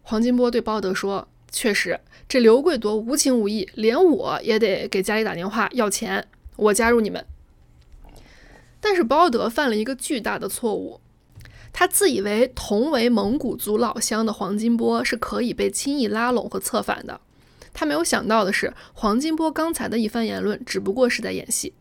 [0.03, 6.27] 黄金波对包德说：“确实，这刘贵夺无情无义，连我也得给家里打电话要钱，
[6.57, 7.25] 我加入你们。”
[8.81, 11.01] 但是包德犯了一个巨大的错误，
[11.73, 17.21] 他自以为同为蒙古族老乡的黄金波是可以被轻易拉拢和策反的。
[17.73, 21.73] 他没有想到的是，黄金波刚才的一番言论只不过是在演戏。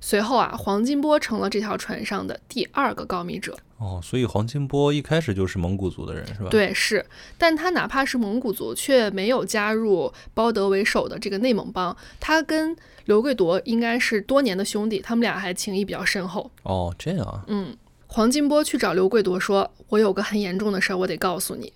[0.00, 3.56] 随后啊，黄金波成了这条船上的第二个告密者。
[3.82, 7.04] 哦，所以黄金波一开始就是蒙古族的人是吧？，对，是，
[7.36, 11.96] 但他哪怕是蒙古族，却没有加入包德为首的这个内蒙帮。
[12.20, 12.76] 他跟
[13.06, 16.48] 刘贵铎应该是多年的兄弟，他们俩还情谊比较深厚。
[16.62, 17.76] 哦，这样啊，嗯，
[18.06, 21.72] 黄金波去找刘贵夺说：“我有个很严重的事儿，我得告诉你。”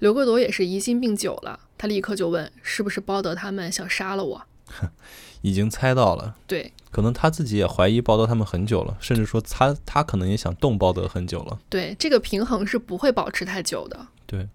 [0.00, 4.42] 刘贵夺也是疑心病久了，他立刻就问：“是不是包德他们想杀了我？”
[5.40, 11.58] 已经猜到了，对可能他自己也怀疑包德他们很久了，甚至说他他可能也想动包德很久了。
[11.68, 14.06] 对，这个平衡是不会保持太久的。
[14.26, 14.48] 对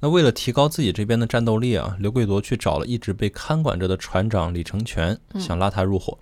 [0.00, 6.18] 那为了提高自己这边的战斗力啊，刘贵铎去找了一直被看管着的船长李成全，嗯想拉他入伙。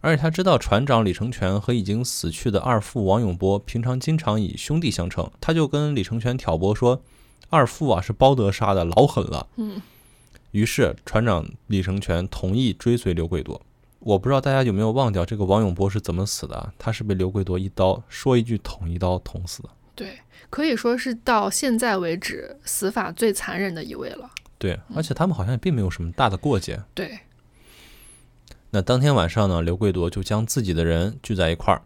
[0.00, 7.02] 而且他知道船长李成全和已经死去的二副王永波平常经常以兄弟相称，他就跟李成全挑拨说，
[7.50, 9.48] 二副啊是包德杀的，老狠了。
[9.56, 9.82] 嗯，
[10.52, 13.60] 于是船长李成全同意追随刘贵铎。
[14.00, 16.72] 我不知道大家有没有忘掉这个王永波是怎么死的啊？
[16.78, 19.68] 他是被刘贵夺一刀说一句捅一刀捅死的。
[19.94, 24.30] 对，可以说是到现在为止死法最残忍的一位了。
[24.56, 26.80] 对，而且他们好像也并没有什么大的过节。
[26.94, 27.18] 对，
[28.70, 31.82] 那当天晚上呢，刘贵夺就将自己的人聚在一块儿，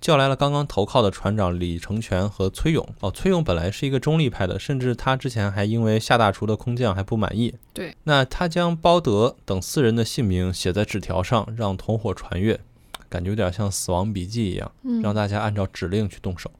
[0.00, 2.86] 叫来了刚刚投靠的船长李成全和崔勇。
[3.00, 7.54] 哦，崔勇本来是一个中立派的，甚至他之前还因为夏大厨的空降还不满意。
[7.72, 12.60] 对，那他将包德等四人的姓名写在纸条上，让同伙传阅，
[13.08, 16.50] 感觉有点像死亡笔记一样，嗯，让大家按照指令去动手。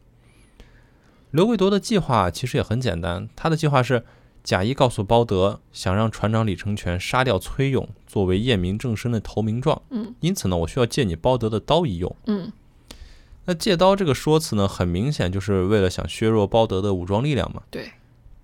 [1.31, 4.05] 刘贵铎的计划其实也很简单，他的计划是
[4.43, 9.83] 假意告诉包德，想让船长李成全杀掉崔勇，作为验明正身的投名状。
[9.91, 12.17] 嗯，因此呢，我需要借你包德的刀一用。
[12.27, 12.51] 嗯，
[13.47, 17.63] 那借刀这个说辞呢，很明显就是为了想削弱包德的武装力量嘛。
[17.71, 17.93] 对，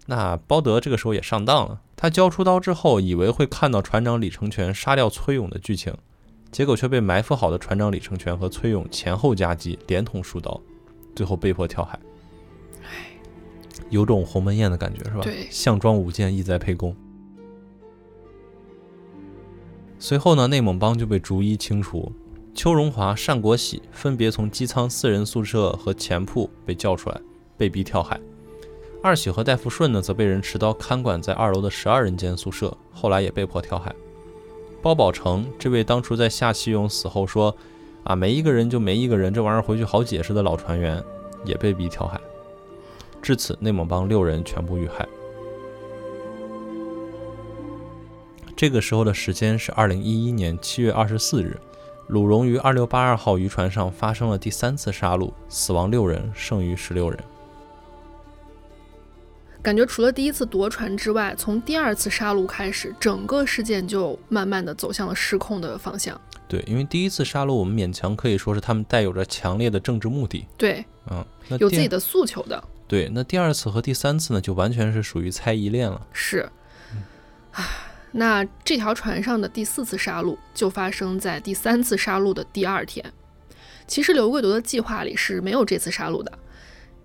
[0.06, 5.92] 那包德这个时候也上当了，他交出刀之后，以为会看到船长李成全杀掉崔勇的剧情，
[6.50, 10.60] 结果却被埋伏好的船长李成全和崔勇前后夹击，连捅数刀，
[11.16, 11.98] 最后被迫跳海。
[13.90, 15.20] 有种鸿门宴的感觉是吧？
[15.22, 16.96] 对项庄舞剑，意在沛公。
[19.98, 22.10] 随后呢，内蒙帮就被逐一清除，
[22.54, 27.20] 邱荣华、单国喜分别从机舱四人宿舍和前铺被叫出来，
[27.56, 28.20] 被逼跳海。
[29.02, 33.92] 二喜和戴福顺呢，则被人持刀看管在二楼的十二人间宿舍，后来也被迫跳海。
[34.82, 37.56] 包宝成这位当初在夏启勇死后说
[38.04, 41.02] “啊，没一个人就没一个人，这玩意儿回去好解释”的老船员，
[41.44, 42.20] 也被逼跳海。
[43.22, 45.08] 至此，内蒙帮六人全部遇害。
[48.54, 51.58] 这个时候的时间是二零一一年七月二十四日，
[52.08, 57.18] 鲁荣于二六八二号渔船上发生了第三次杀戮，死亡六人，剩余十六人。
[59.62, 66.20] 感觉除了第一次夺船之外，从第二次杀戮开始，整个事件就慢慢的走向了失控的方向。
[66.48, 76.04] 对，因为第一次杀戮，我们勉强可以说是他们带有着强烈的政治目的，对，嗯，那有自己的诉求的，对，那第二次和第三次呢，就完全是属于猜疑链了。
[76.12, 76.50] 是。
[77.52, 77.64] 唉，
[78.12, 83.12] 那这条船上的第四次杀戮就发生在第三次杀戮的第二天。
[83.86, 86.38] 其实刘贵夺的计划里是没有这次杀戮的。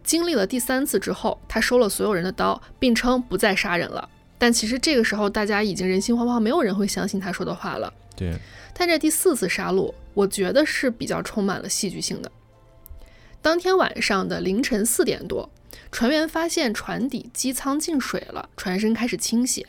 [0.04, 4.08] 经历了第三次之后，他收了所有人的刀，并称不再杀人了。
[4.38, 7.92] 但其实这个时候大家已经人心惶惶，没有人会相信他说的话了。
[8.16, 8.38] 对，
[8.74, 12.32] 但这第四次杀戮，我觉得是比较充满了戏剧性的。
[13.42, 15.50] 当天晚上的凌晨四点多，
[15.92, 19.66] 船员发现船底机舱进水了，船身开始倾斜。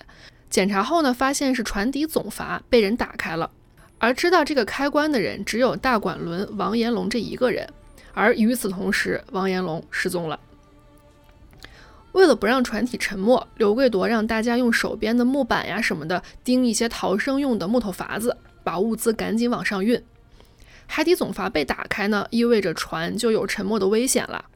[0.51, 3.51] 检查后呢，发现是船底总阀被人打开了，
[3.99, 7.69] 而知道这个开关的人只有大管轮王延龙这一个人。
[8.15, 10.41] 而与此同时，王延龙失踪了。
[12.13, 20.03] 为了不让船体沉没，刘贵铎让大家用手边的木板呀什么的钉一些逃生用的木头筏子，把物资赶紧往上运。
[20.87, 24.47] 海底总阀被打开呢，意味着船就有沉没的危险了。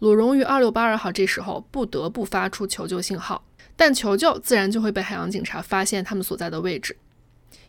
[0.00, 3.44] 鲁荣于二六八二号这时候不得不发出求救信号，
[3.76, 6.96] 但求救自然就会被海洋警察发现他们所在的位置，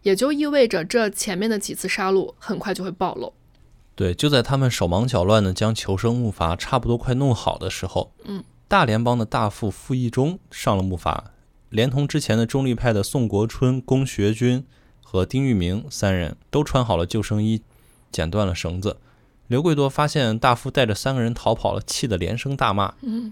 [0.01, 3.33] 也就意味着这前面的几次杀戮很快就会暴露。
[3.95, 11.25] 对，就在他们手忙脚乱的将求生木筏差不多快弄好的时候，嗯，大联邦的大副傅义忠上了木筏，
[11.69, 14.65] 连同之前的中立派的宋国春、龚学军
[15.01, 17.61] 和丁玉明三人都穿好了救生衣，
[18.11, 18.97] 剪断了绳子。
[19.47, 22.95] 刘贵多发现大副带着三个人逃跑了，气得连声大骂。
[23.01, 23.31] 嗯，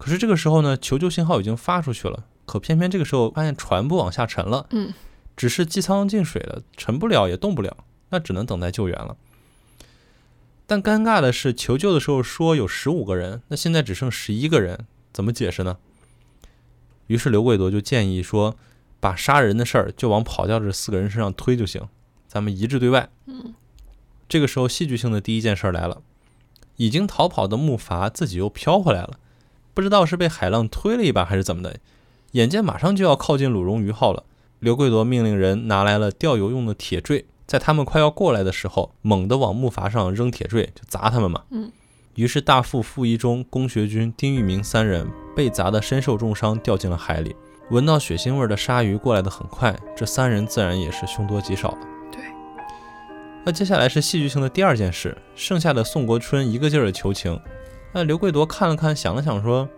[0.00, 4.94] 可是这个时候呢，求救信号已经发出去了，可偏偏这个时候发现船不往下沉了，嗯，
[5.36, 7.76] 只是机舱进水了，沉不了也动不了，
[8.08, 9.18] 那只能等待救援了。
[10.66, 15.76] 但尴尬的是，求救的时候说有十五个人，那现在只剩十一个人，怎么解释呢？
[17.08, 18.56] 于是刘贵铎就建议说，
[19.00, 21.86] 把杀人的事儿就往跑掉这四个人身上推就行，
[22.26, 23.10] 咱们一致对外。
[23.26, 23.54] 嗯，
[24.26, 26.00] 这个时候戏剧性的第一件事儿来了，
[26.76, 29.18] 已经逃跑的木筏自己又飘回来了，
[29.72, 31.76] 不知道是被海浪推了一把还是怎么的，
[32.32, 34.24] 眼见马上就要靠近鲁荣鱼号了，
[34.58, 37.26] 刘贵铎命令人拿来了钓油用的铁坠。
[37.46, 41.42] 在他们快要过来的时候，猛地往木筏上扔铁坠，就砸他们嘛。
[41.50, 41.72] 嗯。
[42.14, 47.34] 于是大副傅一中、龚学军、丁玉明三人被砸得身受重伤，掉进了海里。
[47.70, 51.78] 闻到血腥味的鲨鱼过来的很快，这三人自然也是凶多吉少了。
[52.12, 52.20] 对。
[53.44, 57.40] 那接下来是戏剧性的第二件事，剩下的宋国春一个劲儿的求情。
[57.92, 59.68] 那刘贵铎看了看，想了想，说：“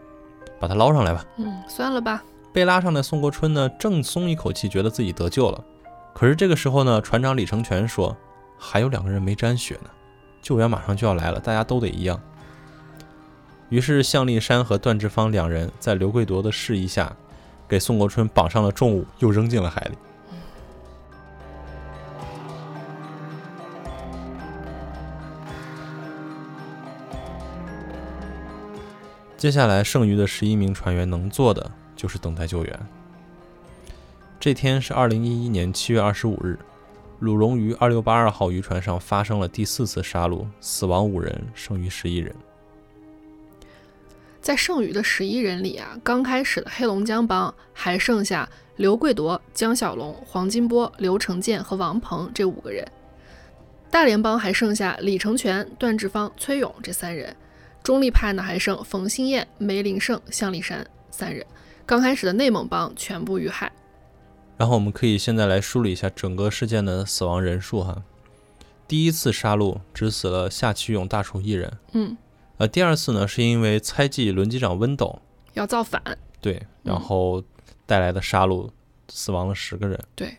[0.60, 2.22] 把他捞上来吧。”嗯，算了吧。
[2.52, 5.64] 被拉上的宋国春呢，正松一口气，觉得自己得救了。
[6.14, 8.16] 可是这个时候呢，船长李成全说
[8.58, 9.90] ：“还有两个人没沾血呢，
[10.42, 12.20] 救援马上就要来了，大家都得一样。”
[13.70, 17.14] 于是向立山和段志芳两人在刘贵铎的示意下。
[17.68, 19.96] 给宋国春绑上了重物，又扔进了海里。
[29.42, 32.80] 接下来，剩余的十一名船员能做的就是等待救援。
[34.38, 36.56] 这天是二零一一年七月二十五日，
[37.18, 42.32] 鲁荣鱼二六八二号渔船上发生了第四次杀戮，死亡五人，剩余十一人。
[44.40, 52.86] 在剩余的十一人里啊，刚开始的黑龙江帮还剩下刘贵铎、江小龙、黄金波、刘成建和王鹏这五个人；
[53.90, 57.34] 大连帮还剩下李成全、段志芳、崔勇这三人；
[57.82, 61.44] 中立派呢还剩冯兴燕、梅林胜、向立山三人。
[61.84, 63.72] 刚开始的内蒙帮全部遇害。
[64.56, 68.02] 然后我们可以现在来梳理一下整个事件的死亡人数哈。
[68.86, 71.78] 第一次杀戮只死了夏启勇大厨一人。
[71.92, 72.16] 嗯。
[72.58, 75.20] 呃，第二次呢，是因为猜忌轮机长温斗
[75.54, 76.00] 要造反，
[76.40, 77.42] 对，然后
[77.86, 78.70] 带来的杀戮，
[79.08, 79.98] 死亡了十个人。
[80.14, 80.36] 对，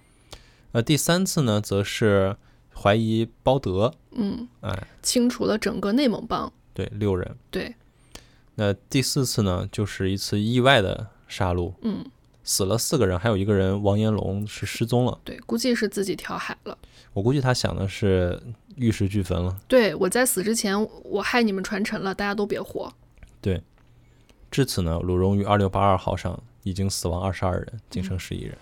[0.71, 2.37] 呃，第三次呢，则是
[2.73, 7.35] 怀疑包德，嗯，哎，清除了整个内蒙帮，对，六人。
[7.51, 7.75] 对，
[8.55, 12.05] 那第四次呢，就是一次意外的杀戮，嗯，
[12.43, 16.77] 死了四个人，还有一个人王延龙是失踪了，对，估计是自己跳海了。
[17.13, 18.41] 我估计他想的是。
[18.75, 19.55] 玉石俱焚了。
[19.67, 22.91] 对我在死之前，我害你们传承了，大家都别活。
[23.39, 23.61] 对，
[24.49, 28.57] 至此呢，鲁荣于二六八二号上已经死亡二十二人，仅剩十一人。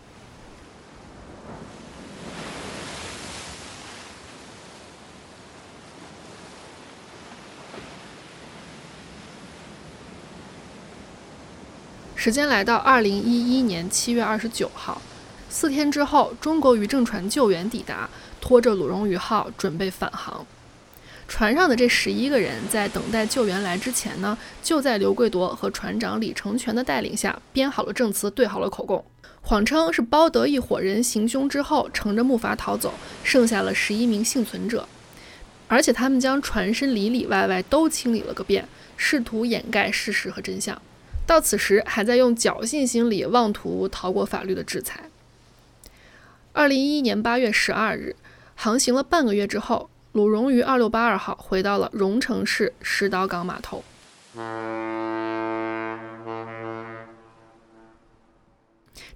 [12.24, 15.02] 时间来到二零一一年七月二十九号。
[15.50, 18.08] 四天之后，中国渔政船救援抵达，
[18.40, 20.46] 拖着鲁荣鱼号准备返航。
[21.28, 29.04] 船上的这十一个人在等待救援来之前呢，就在刘贵铎和船长李成全的带领下编好了证词，对好了口供，
[29.42, 32.94] 谎称是包德一伙人行凶之后乘着木筏逃走，
[33.24, 34.88] 剩下了十一名幸存者。
[35.68, 40.80] 而且他们将船身里里外外都清理了个遍，试图掩盖事实和真相。
[41.32, 45.10] 到此时，还在用侥幸心理妄图逃过法律的制裁。
[46.52, 48.18] 二零一一年八月十二日，
[48.54, 53.82] 航行了半个月之后，鲁荣于二六八二号回到了荣城市石岛港码头。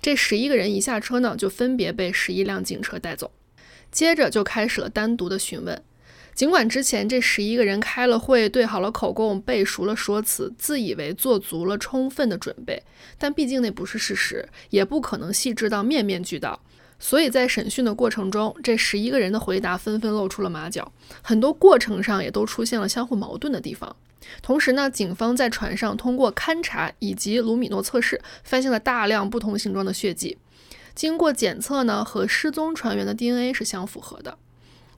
[0.01, 3.29] 这十一个人一下车呢，就分别被十一辆警车带走，
[3.91, 5.83] 接着就开始了单独的询问。
[6.35, 12.83] 尽管之前这十一个人开了会，对好了口供，背熟了说辞，自以为做足了充分的准备，
[13.17, 16.59] 但毕竟那不是事实，也不可能细致到面面俱到。
[16.99, 23.95] 所以在审讯的过程中，这十一个人的回答纷纷露出了马脚，很多过程上也都出现了相互矛盾的地方。
[24.41, 30.37] 同时呢，警方在船上通过勘查以及卢米诺测试，发现了大量不同形状的血迹。
[30.93, 34.37] 经过检测呢，和失踪船员的 DNA 是相符合的。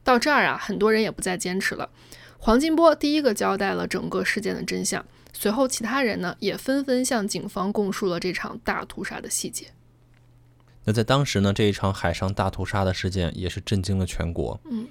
[0.08, 1.90] 到这儿啊，很多人也不再坚持了。
[2.38, 9.66] 黄金波第一个交代了整个事件的真相，随后其他人呢，也纷纷向警方供述了这场大屠杀的细节。
[10.86, 14.58] 那在当时呢，这一场海上大屠杀的事件也是震惊了全国。
[14.72, 14.88] 嗯，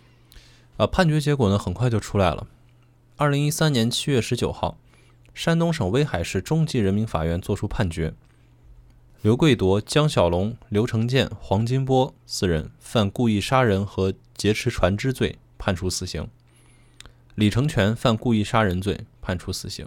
[0.76, 2.46] 呃，判决结果呢很快就出来了。
[3.16, 4.76] 二零一三年七月十九号，
[5.32, 8.12] 山东省威海市中级人民法院作出判决：
[9.22, 16.24] 刘贵铎、江小龙、刘成建、黄金波四人犯故意杀人和劫持船只罪，判处死刑；
[17.34, 19.86] 李成全犯故意杀人罪，判处死刑；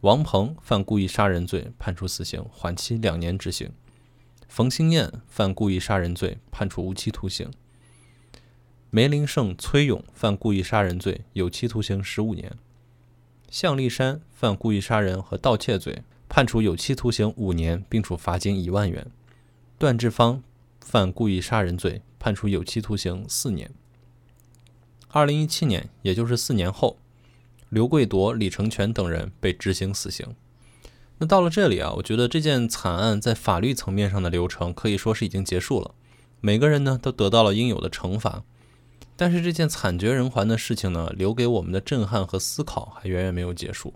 [0.00, 3.72] 王鹏犯故意杀人罪，判处死刑，缓期两年执行。
[4.48, 7.50] 冯兴燕犯故意杀人罪，判处无期徒刑；
[8.90, 12.52] 梅林胜、崔勇犯故意杀人罪，有期徒刑十五年；
[13.50, 19.04] 向立山犯故意杀人和盗窃罪，判处有期徒刑五年，并处罚金一万元；
[19.78, 20.42] 段志芳
[20.80, 23.70] 犯故意杀人罪，判处有期徒刑四年。
[25.08, 26.98] 二零一七年，也就是四年后，
[27.70, 30.34] 刘贵铎、李成全等人被执行死刑。
[31.18, 35.92] 那到了这里啊，我觉得这件惨案在法律层面上的流程可以说是已经结束了，
[36.40, 38.44] 每个人呢都得到了应有的惩罚。
[39.16, 43.94] 但是这件惨绝人寰的事情呢，留给我们的震撼和思考还远远没有结束。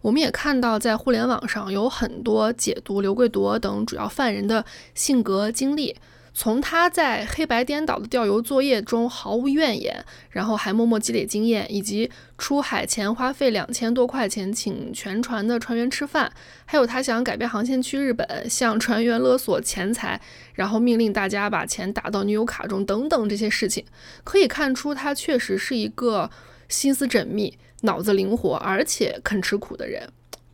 [0.00, 4.64] 我们也看到，在互联网上有很多解读刘贵铎等主要犯人的
[4.94, 5.94] 性格经历。
[6.36, 16.32] 从他在黑白颠倒的调油作业中毫无怨言，然后还默默积累经验，以及出海前花费两千多块钱请全船的船员吃饭，
[16.64, 20.20] 还有他想改变航线去日本，向船员勒索钱财，
[20.54, 23.84] 然后命令大家把钱打到女友卡中等等这些事情，
[24.24, 26.28] 可以看出他确实是一个
[26.68, 30.08] 心思缜密、脑子灵活，而且肯吃苦的人。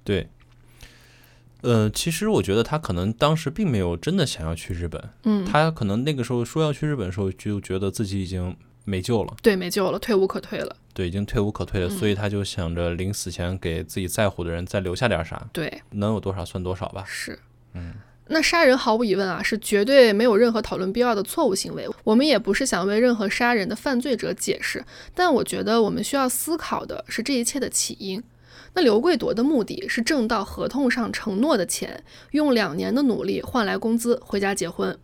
[0.05, 0.29] 对。
[1.63, 17.05] 呃，其实我觉得他可能当时并没有真的想要去日本，嗯，他可能那个时候说要去日本的时候，就觉得自己已经没救了，对，没救了，退无可退了，对，已经退无可退了，所以他就想着临死前给自己在乎的人再留下点啥，对，能有多少算多少吧。
[17.07, 17.39] 是，
[17.75, 17.95] 嗯，
[18.29, 21.89] 那杀人毫无疑问啊，是绝对没有任何讨论必要的错误行为。
[22.05, 24.85] 我们也不是想为任何杀人的犯罪者解释，
[25.15, 28.23] 但我觉得我们需要思考的是这一切的起因。
[28.75, 34.99] 那刘贵夺的目的是挣到合同上承诺的钱，用两年的努力换来工资，回家结婚。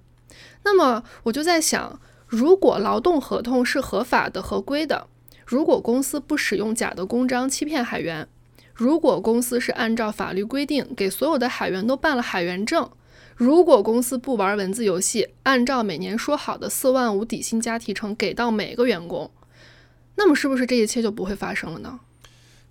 [0.64, 5.06] 那么我就在想，如果劳动合同是合法的、合规的，
[5.44, 8.28] 如果公司不使用假的公章欺骗海员，
[8.74, 12.90] 如果公司是按照法律规定给所有的海员都办了海员证，
[13.36, 19.30] 如果公司不玩文字游戏，按照每年说好的四万五底薪加提成给到每个员工，
[20.16, 22.00] 那么是不是这一切就不会发生了呢？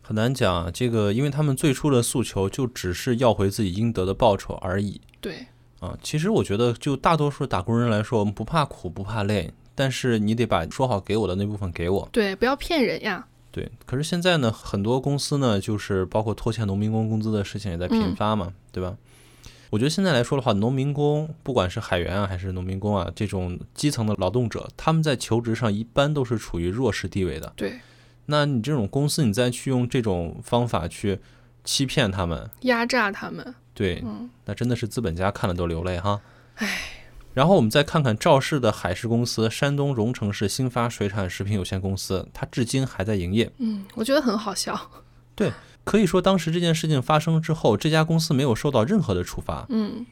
[0.08, 5.01] 很难讲，这个因为他们最初的诉求就只是要回自己应得的报酬而已。
[5.20, 5.47] 对，
[5.80, 12.08] 啊，其实我觉得就大多数打工人来说，我们不怕苦不怕累，但是你得把说好给我的那部分给我。
[12.12, 13.26] 对，不要骗人呀。
[13.49, 18.95] 对，可是现在呢，很多公司呢，就是包括拖欠农民工工资的事情也在频发嘛，对吧？
[19.72, 27.51] 我觉得现在来说的话，农民工不管是海员啊，还是农民工啊，这种基层的劳动者，他们在求职上一般都是处于弱势地位的。
[27.56, 27.80] 对。
[28.28, 31.19] 那你这种公司，你再去用这种方法去
[31.63, 34.03] 欺骗他们、压榨他们，对，
[34.45, 36.21] 那真的是资本家看了都流泪哈。
[36.55, 36.67] 唉，
[37.34, 43.51] 然后我们再看看肇事的海事公司山东荣成市新发水产食品有限公司，它至今还在营业。
[43.57, 44.89] 嗯，我觉得很好笑。
[45.36, 45.51] 对，
[45.84, 49.65] 可以说当时这件事情发生之后，这家公司没有受到任何的处罚。
[49.69, 50.05] 嗯。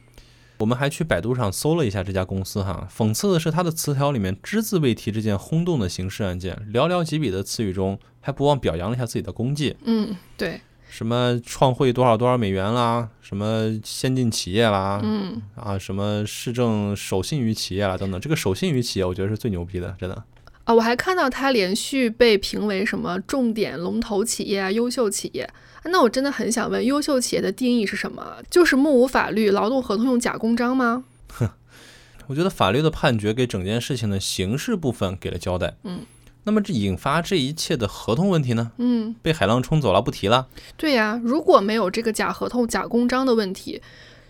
[0.58, 9.76] 我们还去百度上搜了一下这家公司哈，讽刺的是他的词条里面只字未提这件轰动的刑事案件，寥寥几笔的词语中还不忘表扬了一下自己的功绩。
[9.84, 20.24] 嗯，对，什么创汇多少多少美元啦，什么先进企业啦，嗯啊，什么市政守信于企业啦等等，这个守信于企业我觉得是最牛逼的，真的。
[20.64, 25.46] 啊，我还看到他连续被评为什么重点龙头企业啊，优秀企业。
[25.84, 28.38] 那我真的很想问，优秀企业的定义是什么？
[28.50, 31.04] 就是目无法律，劳动合同用假公章吗？
[31.28, 31.48] 哼，
[32.28, 35.76] 我觉得法律的判决给整件事情的刑事部分给了交代。
[35.82, 36.00] 嗯，
[36.44, 38.72] 那么这引发这一切的合同问题呢？
[38.78, 40.48] 嗯，被海浪冲走了，不提了。
[40.76, 43.82] 对呀，如果没有这个假合同、假公章的问题，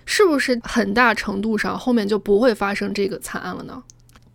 [0.04, 3.82] 是不是很大程度上后面就不会发生这个惨案了呢？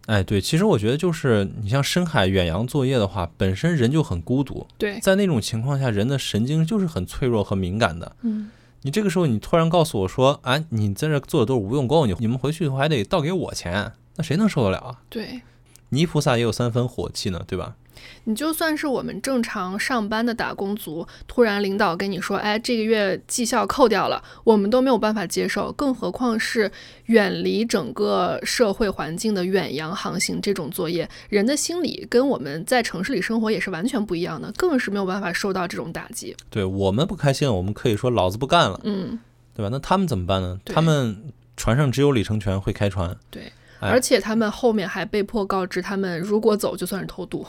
[0.10, 4.66] 哎，对，其实我觉得就是你像深海远洋作业的话，本身人就很孤独。
[4.76, 8.16] 对，在那种情况下，人的神经就是很脆弱和敏感的。
[8.24, 8.49] 嗯，
[8.82, 14.99] 你这个时候你突然告诉我说，啊，你在这做的都是无用功，你你们回去以后还得倒给我钱，那谁能受得了啊？
[15.10, 15.41] 对，
[15.89, 17.76] 泥菩萨也有三分火气呢，对吧？
[18.25, 26.71] 你就算是我们正常上班的打工族，突然领导跟你说，哎，这个月绩效扣掉了，我们都没有办法接受，更何况是
[27.05, 36.35] 远离整个社会环境的远洋航行这种作业，人的心理跟我们在城市里生活也是完全不一样的，更是没有办法受到这种打击。
[36.49, 39.19] 对我们不开心，我们可以说老子不干了，嗯，
[39.55, 39.69] 对吧？
[39.71, 40.59] 那他们怎么办呢？
[40.65, 47.45] 他们船上只有李成全会开船，对，哎而且他们后面还被迫告知，他们如果走就算是偷渡。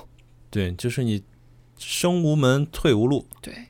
[0.50, 1.22] 对，就是你
[1.78, 3.26] 生无门，退无路。
[3.40, 3.68] 对，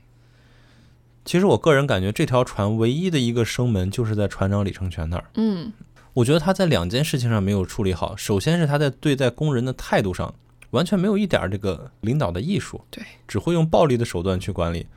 [1.23, 5.25] 其实我个人感觉，这条船唯一的一个生门就是在船长李成全那儿。
[5.35, 5.71] 嗯，
[6.13, 8.15] 我觉得他在两件事情上没有处理好。
[8.15, 10.33] 首先是他在对待工人的态度上，
[10.71, 14.87] 完全没有一点儿这个领导的艺术，对，只会用暴力的手段去管理。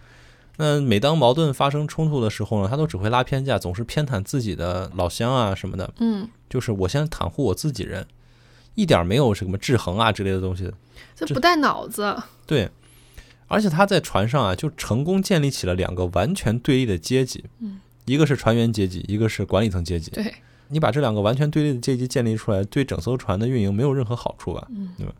[0.56, 8.06] 那每当矛盾发生冲突的时候呢，他都只会拉偏架，总是偏袒自己的老乡啊什么的，嗯，就是我先袒护我自己人，
[8.74, 10.70] 一点儿没有什么制衡啊之类的东西。
[11.14, 12.16] 这这不带脑子。
[12.46, 12.70] 对，
[13.46, 20.10] 而且他在船上啊，就成功建立起了两个完全对立的阶级，嗯，一个是船员阶级，一个是管理层阶级。
[20.10, 20.34] 对，
[20.68, 24.66] 你把这两个完全对立的阶级建立出来，对整艘船的运营没有任何好处吧？
[24.70, 25.12] 嗯对吧？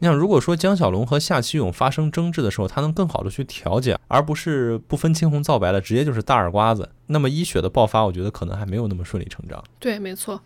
[0.00, 9.62] 你想，如果说江小龙和夏启勇发生争执的时候，他能更好的去调解，而不是不分青红皂白的直接就是大耳刮子，那么医学的爆发，我觉得可能还没有那么顺理成章。
[9.80, 10.40] 对，没错。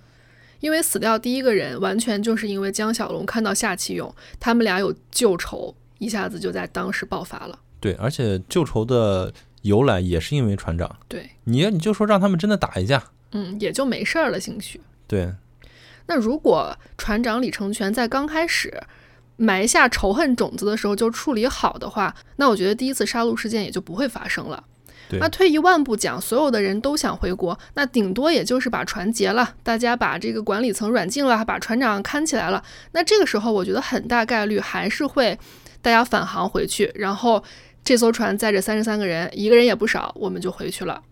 [0.63, 7.59] 因为死掉第一个人，完全就是因为江小龙看到夏启勇，他们俩有旧仇，一下子就在当时爆发了。
[7.81, 10.97] 对，而且旧仇的由来也是因为船长。
[11.09, 13.03] 对，你你就说让他们真的打一架，
[13.33, 14.81] 嗯，也就没事儿了，兴许。
[15.09, 15.35] 对，
[16.07, 18.81] 那如果船长李成全在刚开始
[19.37, 24.63] 埋下仇恨种子的时候就处理好的话，那我觉得第一次杀戮事件也就不会发生了。
[25.19, 32.63] 那退一万步讲，所有的人都想回国，那顶多也就是把船劫了，大家把这个管理层软禁了，把船长看起来了。
[32.93, 35.39] 那这个时候，我觉得很大概率还是会
[35.81, 37.43] 大家返航回去，然后
[37.85, 41.03] 这艘船载着三十三个人，一个人也不少，我们就回去了。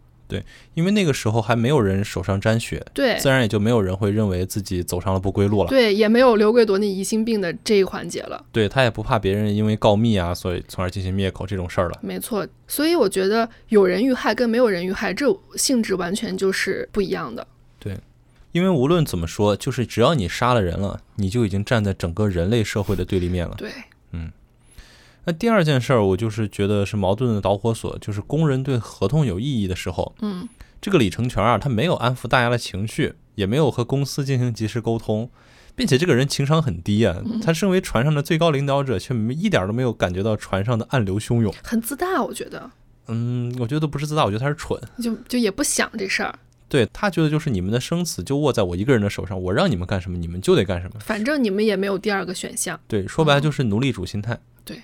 [0.75, 5.69] 因为那个时候还没有人手上沾血，对自然也就没有人会认为自己走上了不归路了。
[5.69, 8.45] 对，也没有刘贵夺那疑心病的这一环节了。
[8.53, 11.99] 对他也不怕别人因为告密啊，所以从而进行灭口这种事儿了。
[12.03, 15.27] 没错，所以我觉得有人遇害跟没有人遇害，这
[15.57, 17.47] 性质完全就是不一样的。
[17.79, 17.97] 对
[18.53, 23.55] 因为无论怎么说，就是只要你杀了人了，你就已经站在整个人类社会的对立面了。
[23.57, 23.71] 对，
[25.25, 30.49] 那第二件事儿，我就是觉得是矛盾的导火索，就是工人对合同有异议的时候，嗯，
[30.81, 35.31] 这个李成全啊，他没有安抚大家的情绪，也没有和公司进行及时沟通，
[35.77, 41.55] 并且这个人情商很低啊，他身为船上的最高领导者，却没一点儿都没有感觉到船上的暗流汹涌。
[41.63, 42.71] 很自大，我觉得
[43.09, 44.81] 嗯，我觉得不是自大，我觉得他是蠢。
[45.03, 50.99] 就就也不想这事儿，对他觉得就是你们的生死就握在我一个人的手上，我让你们干什么，你们就得干什么。
[51.01, 52.81] 反正你们也没有第二个选项。
[52.89, 54.39] 对，说白了就是奴隶主心态。
[54.65, 54.81] 对，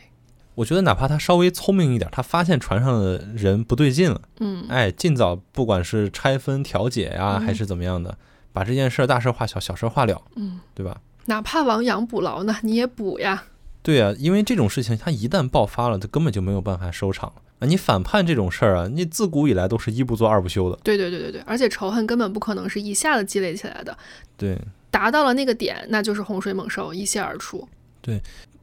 [0.57, 8.19] 我觉得哪怕他稍微聪明一点，他发现船上的人不对劲了，嗯，哎，尽早不管是拆分调解呀，嗯还是怎么样的，
[8.53, 11.01] 把这件事儿大事化小，小事化了，嗯，对吧？
[11.27, 13.45] 哪怕亡羊补牢呢，你也补呀。
[13.83, 17.43] 对啊，因为这种事情它一旦爆发了，它根本就没有办法收场了。
[17.59, 20.79] 啊，你反叛这种事儿啊，你自古以来都是一不做二不休的。
[20.83, 23.97] 对对对对对，而且仇恨根本不可能是一下子积累起来的，
[24.37, 24.59] 对，
[24.91, 27.69] 达到了那个点，那就是洪水猛兽，一泻而出。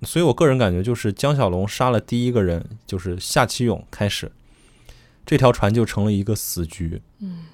[0.04, 4.32] 所以我个人感觉就是江小龙杀了第一个人，就是夏启勇开始，
[5.26, 7.02] 这条船就成了一个死局。
[7.20, 7.46] 嗯，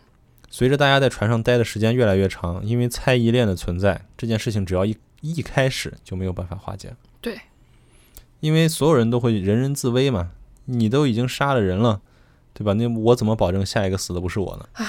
[0.49, 6.95] 随着大家在船上待的时间越来越长，因为猜疑链的存在，这件事情只要一一开始就没有办法化解。
[7.21, 7.39] 对，
[8.39, 10.31] 因为所有人都会人人自危嘛，
[10.65, 12.01] 你都已经杀了人了，
[12.53, 12.73] 对吧？
[12.73, 14.85] 那我怎么保证下一个死的不是我呢？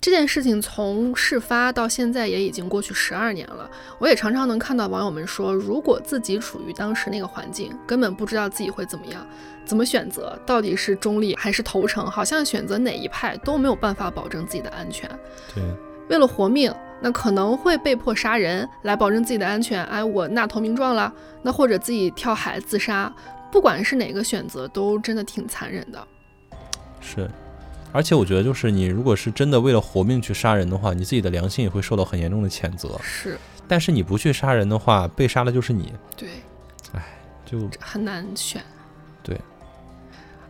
[0.00, 3.68] 这件事情从事发到现在也已经过去十二年了，
[3.98, 9.26] 我也常常能看到网友们说，如果自己处于当时那个环境，根本不知道自己会怎么样，
[9.64, 15.10] 怎么选择，到底是中立还是投诚，好像选择哪一派都没有办法保证自己的安全。
[15.52, 15.64] 对，
[16.08, 19.84] 为了活命，那可能会被迫杀人来保证自己的安全。
[19.86, 23.12] 哎，我纳投名状了，那或者自己跳海自杀，
[23.50, 26.06] 不管是哪个选择，都真的挺残忍的。
[27.00, 27.28] 是。
[27.92, 32.98] 而且我觉得，就是你如果是真的为了活命去杀人的话，你自己的良心也会受到很严重的谴责。
[33.02, 36.28] 是，但是你不去杀人的话，被杀的就是你，对，
[37.44, 38.62] 就很难选。
[39.22, 39.40] 对。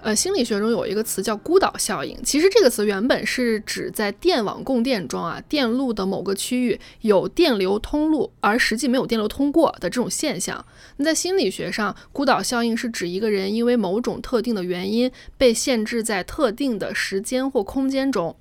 [0.06, 2.16] 呃，心理学中有一个词叫孤岛效应。
[2.22, 10.64] 其实这个词原本是指在电网供电中啊，电路的某个区域有电流通路，而实际没有电流通过的这种现象。
[10.98, 18.36] 那在心理学上，孤岛效应是指一个人因为某种特定的原因被限制在特定的时间或空间中。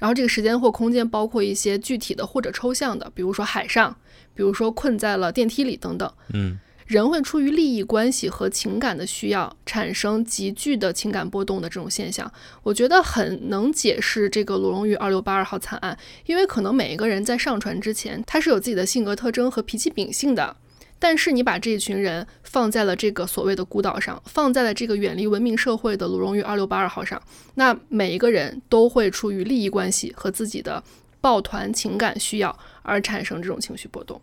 [0.00, 3.96] 然后这个时间或空间包括一些具体的或者抽象的，比如说海上，
[4.34, 6.12] 比如说困在了电梯里等等。
[6.32, 12.30] 嗯，人会出于利益关系和情感的需要，产生急剧的情感波动的这种现象，
[12.62, 15.96] 我觉得很能解释这个鲁荣鱼二六八二号惨案。
[16.26, 20.56] 因为可能每一个人在上船之前，他是有自己的性格特征和脾气秉性的，
[20.98, 27.20] 但是你把这一群人放在了这个所谓的孤岛上，放在了这个远离文明社会的鲁荣鱼二六八二号上，
[27.54, 30.84] 那每一个人都会出于利益关系和自己的
[31.22, 34.20] 抱团情感需要而产生这种情绪波动。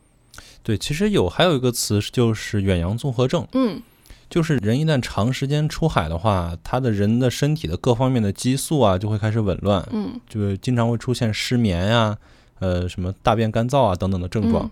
[0.63, 3.81] 对，其实有还有一个词就是远洋综合症，嗯，
[4.29, 12.17] 就是人一旦长时间出海的话，他的人的身体的各方面的激素啊就会开始紊乱，嗯，就是经常会出现失眠呀、
[12.59, 14.65] 呃什么大便干燥啊等等的症状。
[14.65, 14.71] 嗯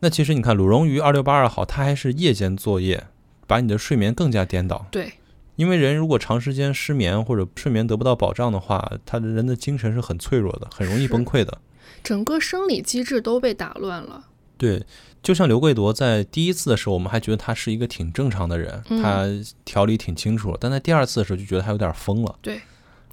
[0.00, 3.08] 那其实你看鲁荣鱼二六八二号，它还是夜间作业，
[3.48, 4.86] 把你的睡眠更加颠倒。
[4.92, 5.14] 对，
[5.56, 11.58] 因为人如果长时间失眠或者睡眠得不到保障的话，他的人的精神是很脆弱的，很容易崩溃的。
[12.04, 14.26] 整个生理机制都被打乱了。
[14.58, 14.84] 对，
[15.22, 19.24] 就像刘贵夺在第一次的时候，我们还觉得他是一个挺正常的人，嗯他
[19.64, 22.38] 条理挺清楚，但在第二次的时候就觉得他有点疯了。
[22.42, 22.60] 对，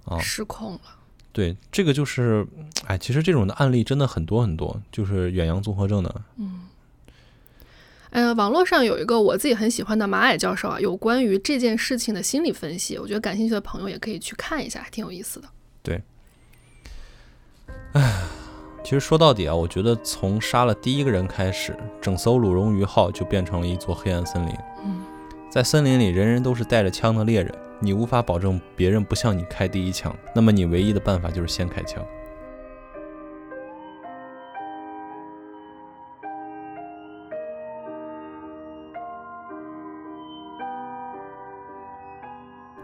[0.05, 0.81] 啊，失控了。
[1.31, 2.45] 对，这个就是，
[2.85, 6.22] 哎，其实这种的案例真的很多很多，就是远洋综合症的。
[6.38, 6.61] 嗯
[8.11, 16.01] 呃，网络上有一个我自己很喜欢的马矮教授啊，有关于这件事情的心理分析，我觉得感兴趣的朋友也可以去看一下，还挺有意思的。
[18.85, 24.53] 其实说到底啊，我觉得从杀了第一个人开始，整艘鲁荣鱼号就变成了一座黑暗森林。
[24.83, 25.01] 嗯，
[25.49, 32.05] 在森林里，人人都是带着枪的猎人，你无法保证别人不向你开第一枪，那么你唯一的办法就是先开枪。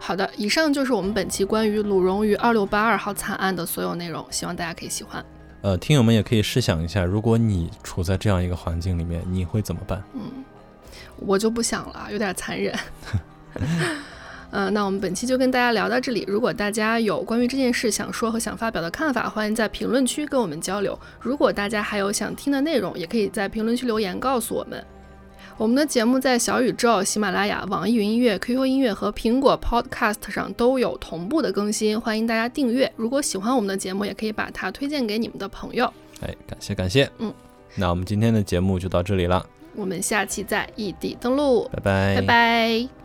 [0.00, 5.24] 好的，以上就是我们本期关于鲁荣鱼二六八二号惨案的所有内容，希望大家可以喜欢。
[5.62, 10.02] 呃，听友们也可以试想一下，如果你处在这样一个环境里面，你会怎么办？
[10.12, 10.44] 嗯，
[11.16, 12.74] 我就不想了，有点残忍。
[14.50, 16.24] 嗯，那我们本期就跟大家聊到这里。
[16.26, 20.98] 如果大家有关于这件事想说和想发表的看法，欢迎在评论区跟我们交流。
[21.20, 24.84] 如果大家还有想听的内容，也可以在评论区留言告诉我们。
[25.58, 32.90] 我们的节目在小宇宙、喜马拉雅、网易云音乐、QQ 音乐和苹果 Podcast 上都有同步的更新，欢迎大家订阅。
[32.96, 35.84] 如果喜欢我们的节目，也可以把它推荐给你们的朋友。
[36.20, 37.08] 哎，感谢感谢。
[37.18, 37.32] 嗯，
[37.76, 39.44] 那我们今天的节目就到这里了，
[39.76, 43.01] 我们下期再异地登录，拜拜，拜拜。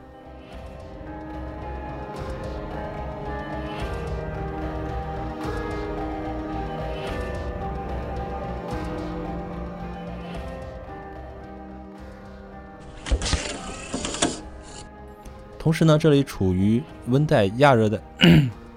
[15.68, 17.99] 同时呢，这里处于温带亚热带，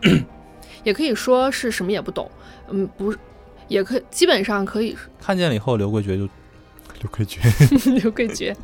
[0.83, 2.29] 也可以说是什么也不懂，
[2.69, 3.19] 嗯，不是，
[3.69, 6.29] 也可基本上可以看见了以后，刘贵觉就
[7.01, 7.39] 刘贵觉，
[8.03, 8.57] 刘贵觉。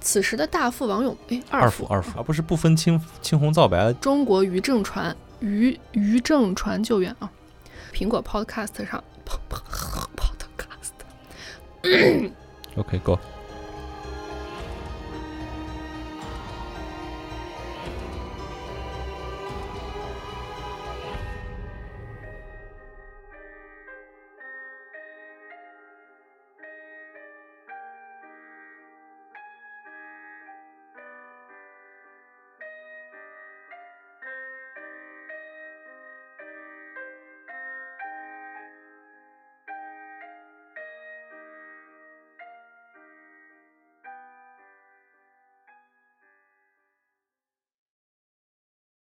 [0.00, 3.92] 此时的大副王勇，哎，二副二副，而不是不分青青红皂白。
[3.94, 7.28] 中国渔政船渔渔政船救援啊，
[7.92, 9.02] 苹果 Podcast 上
[12.76, 13.18] Podcast，OK Go。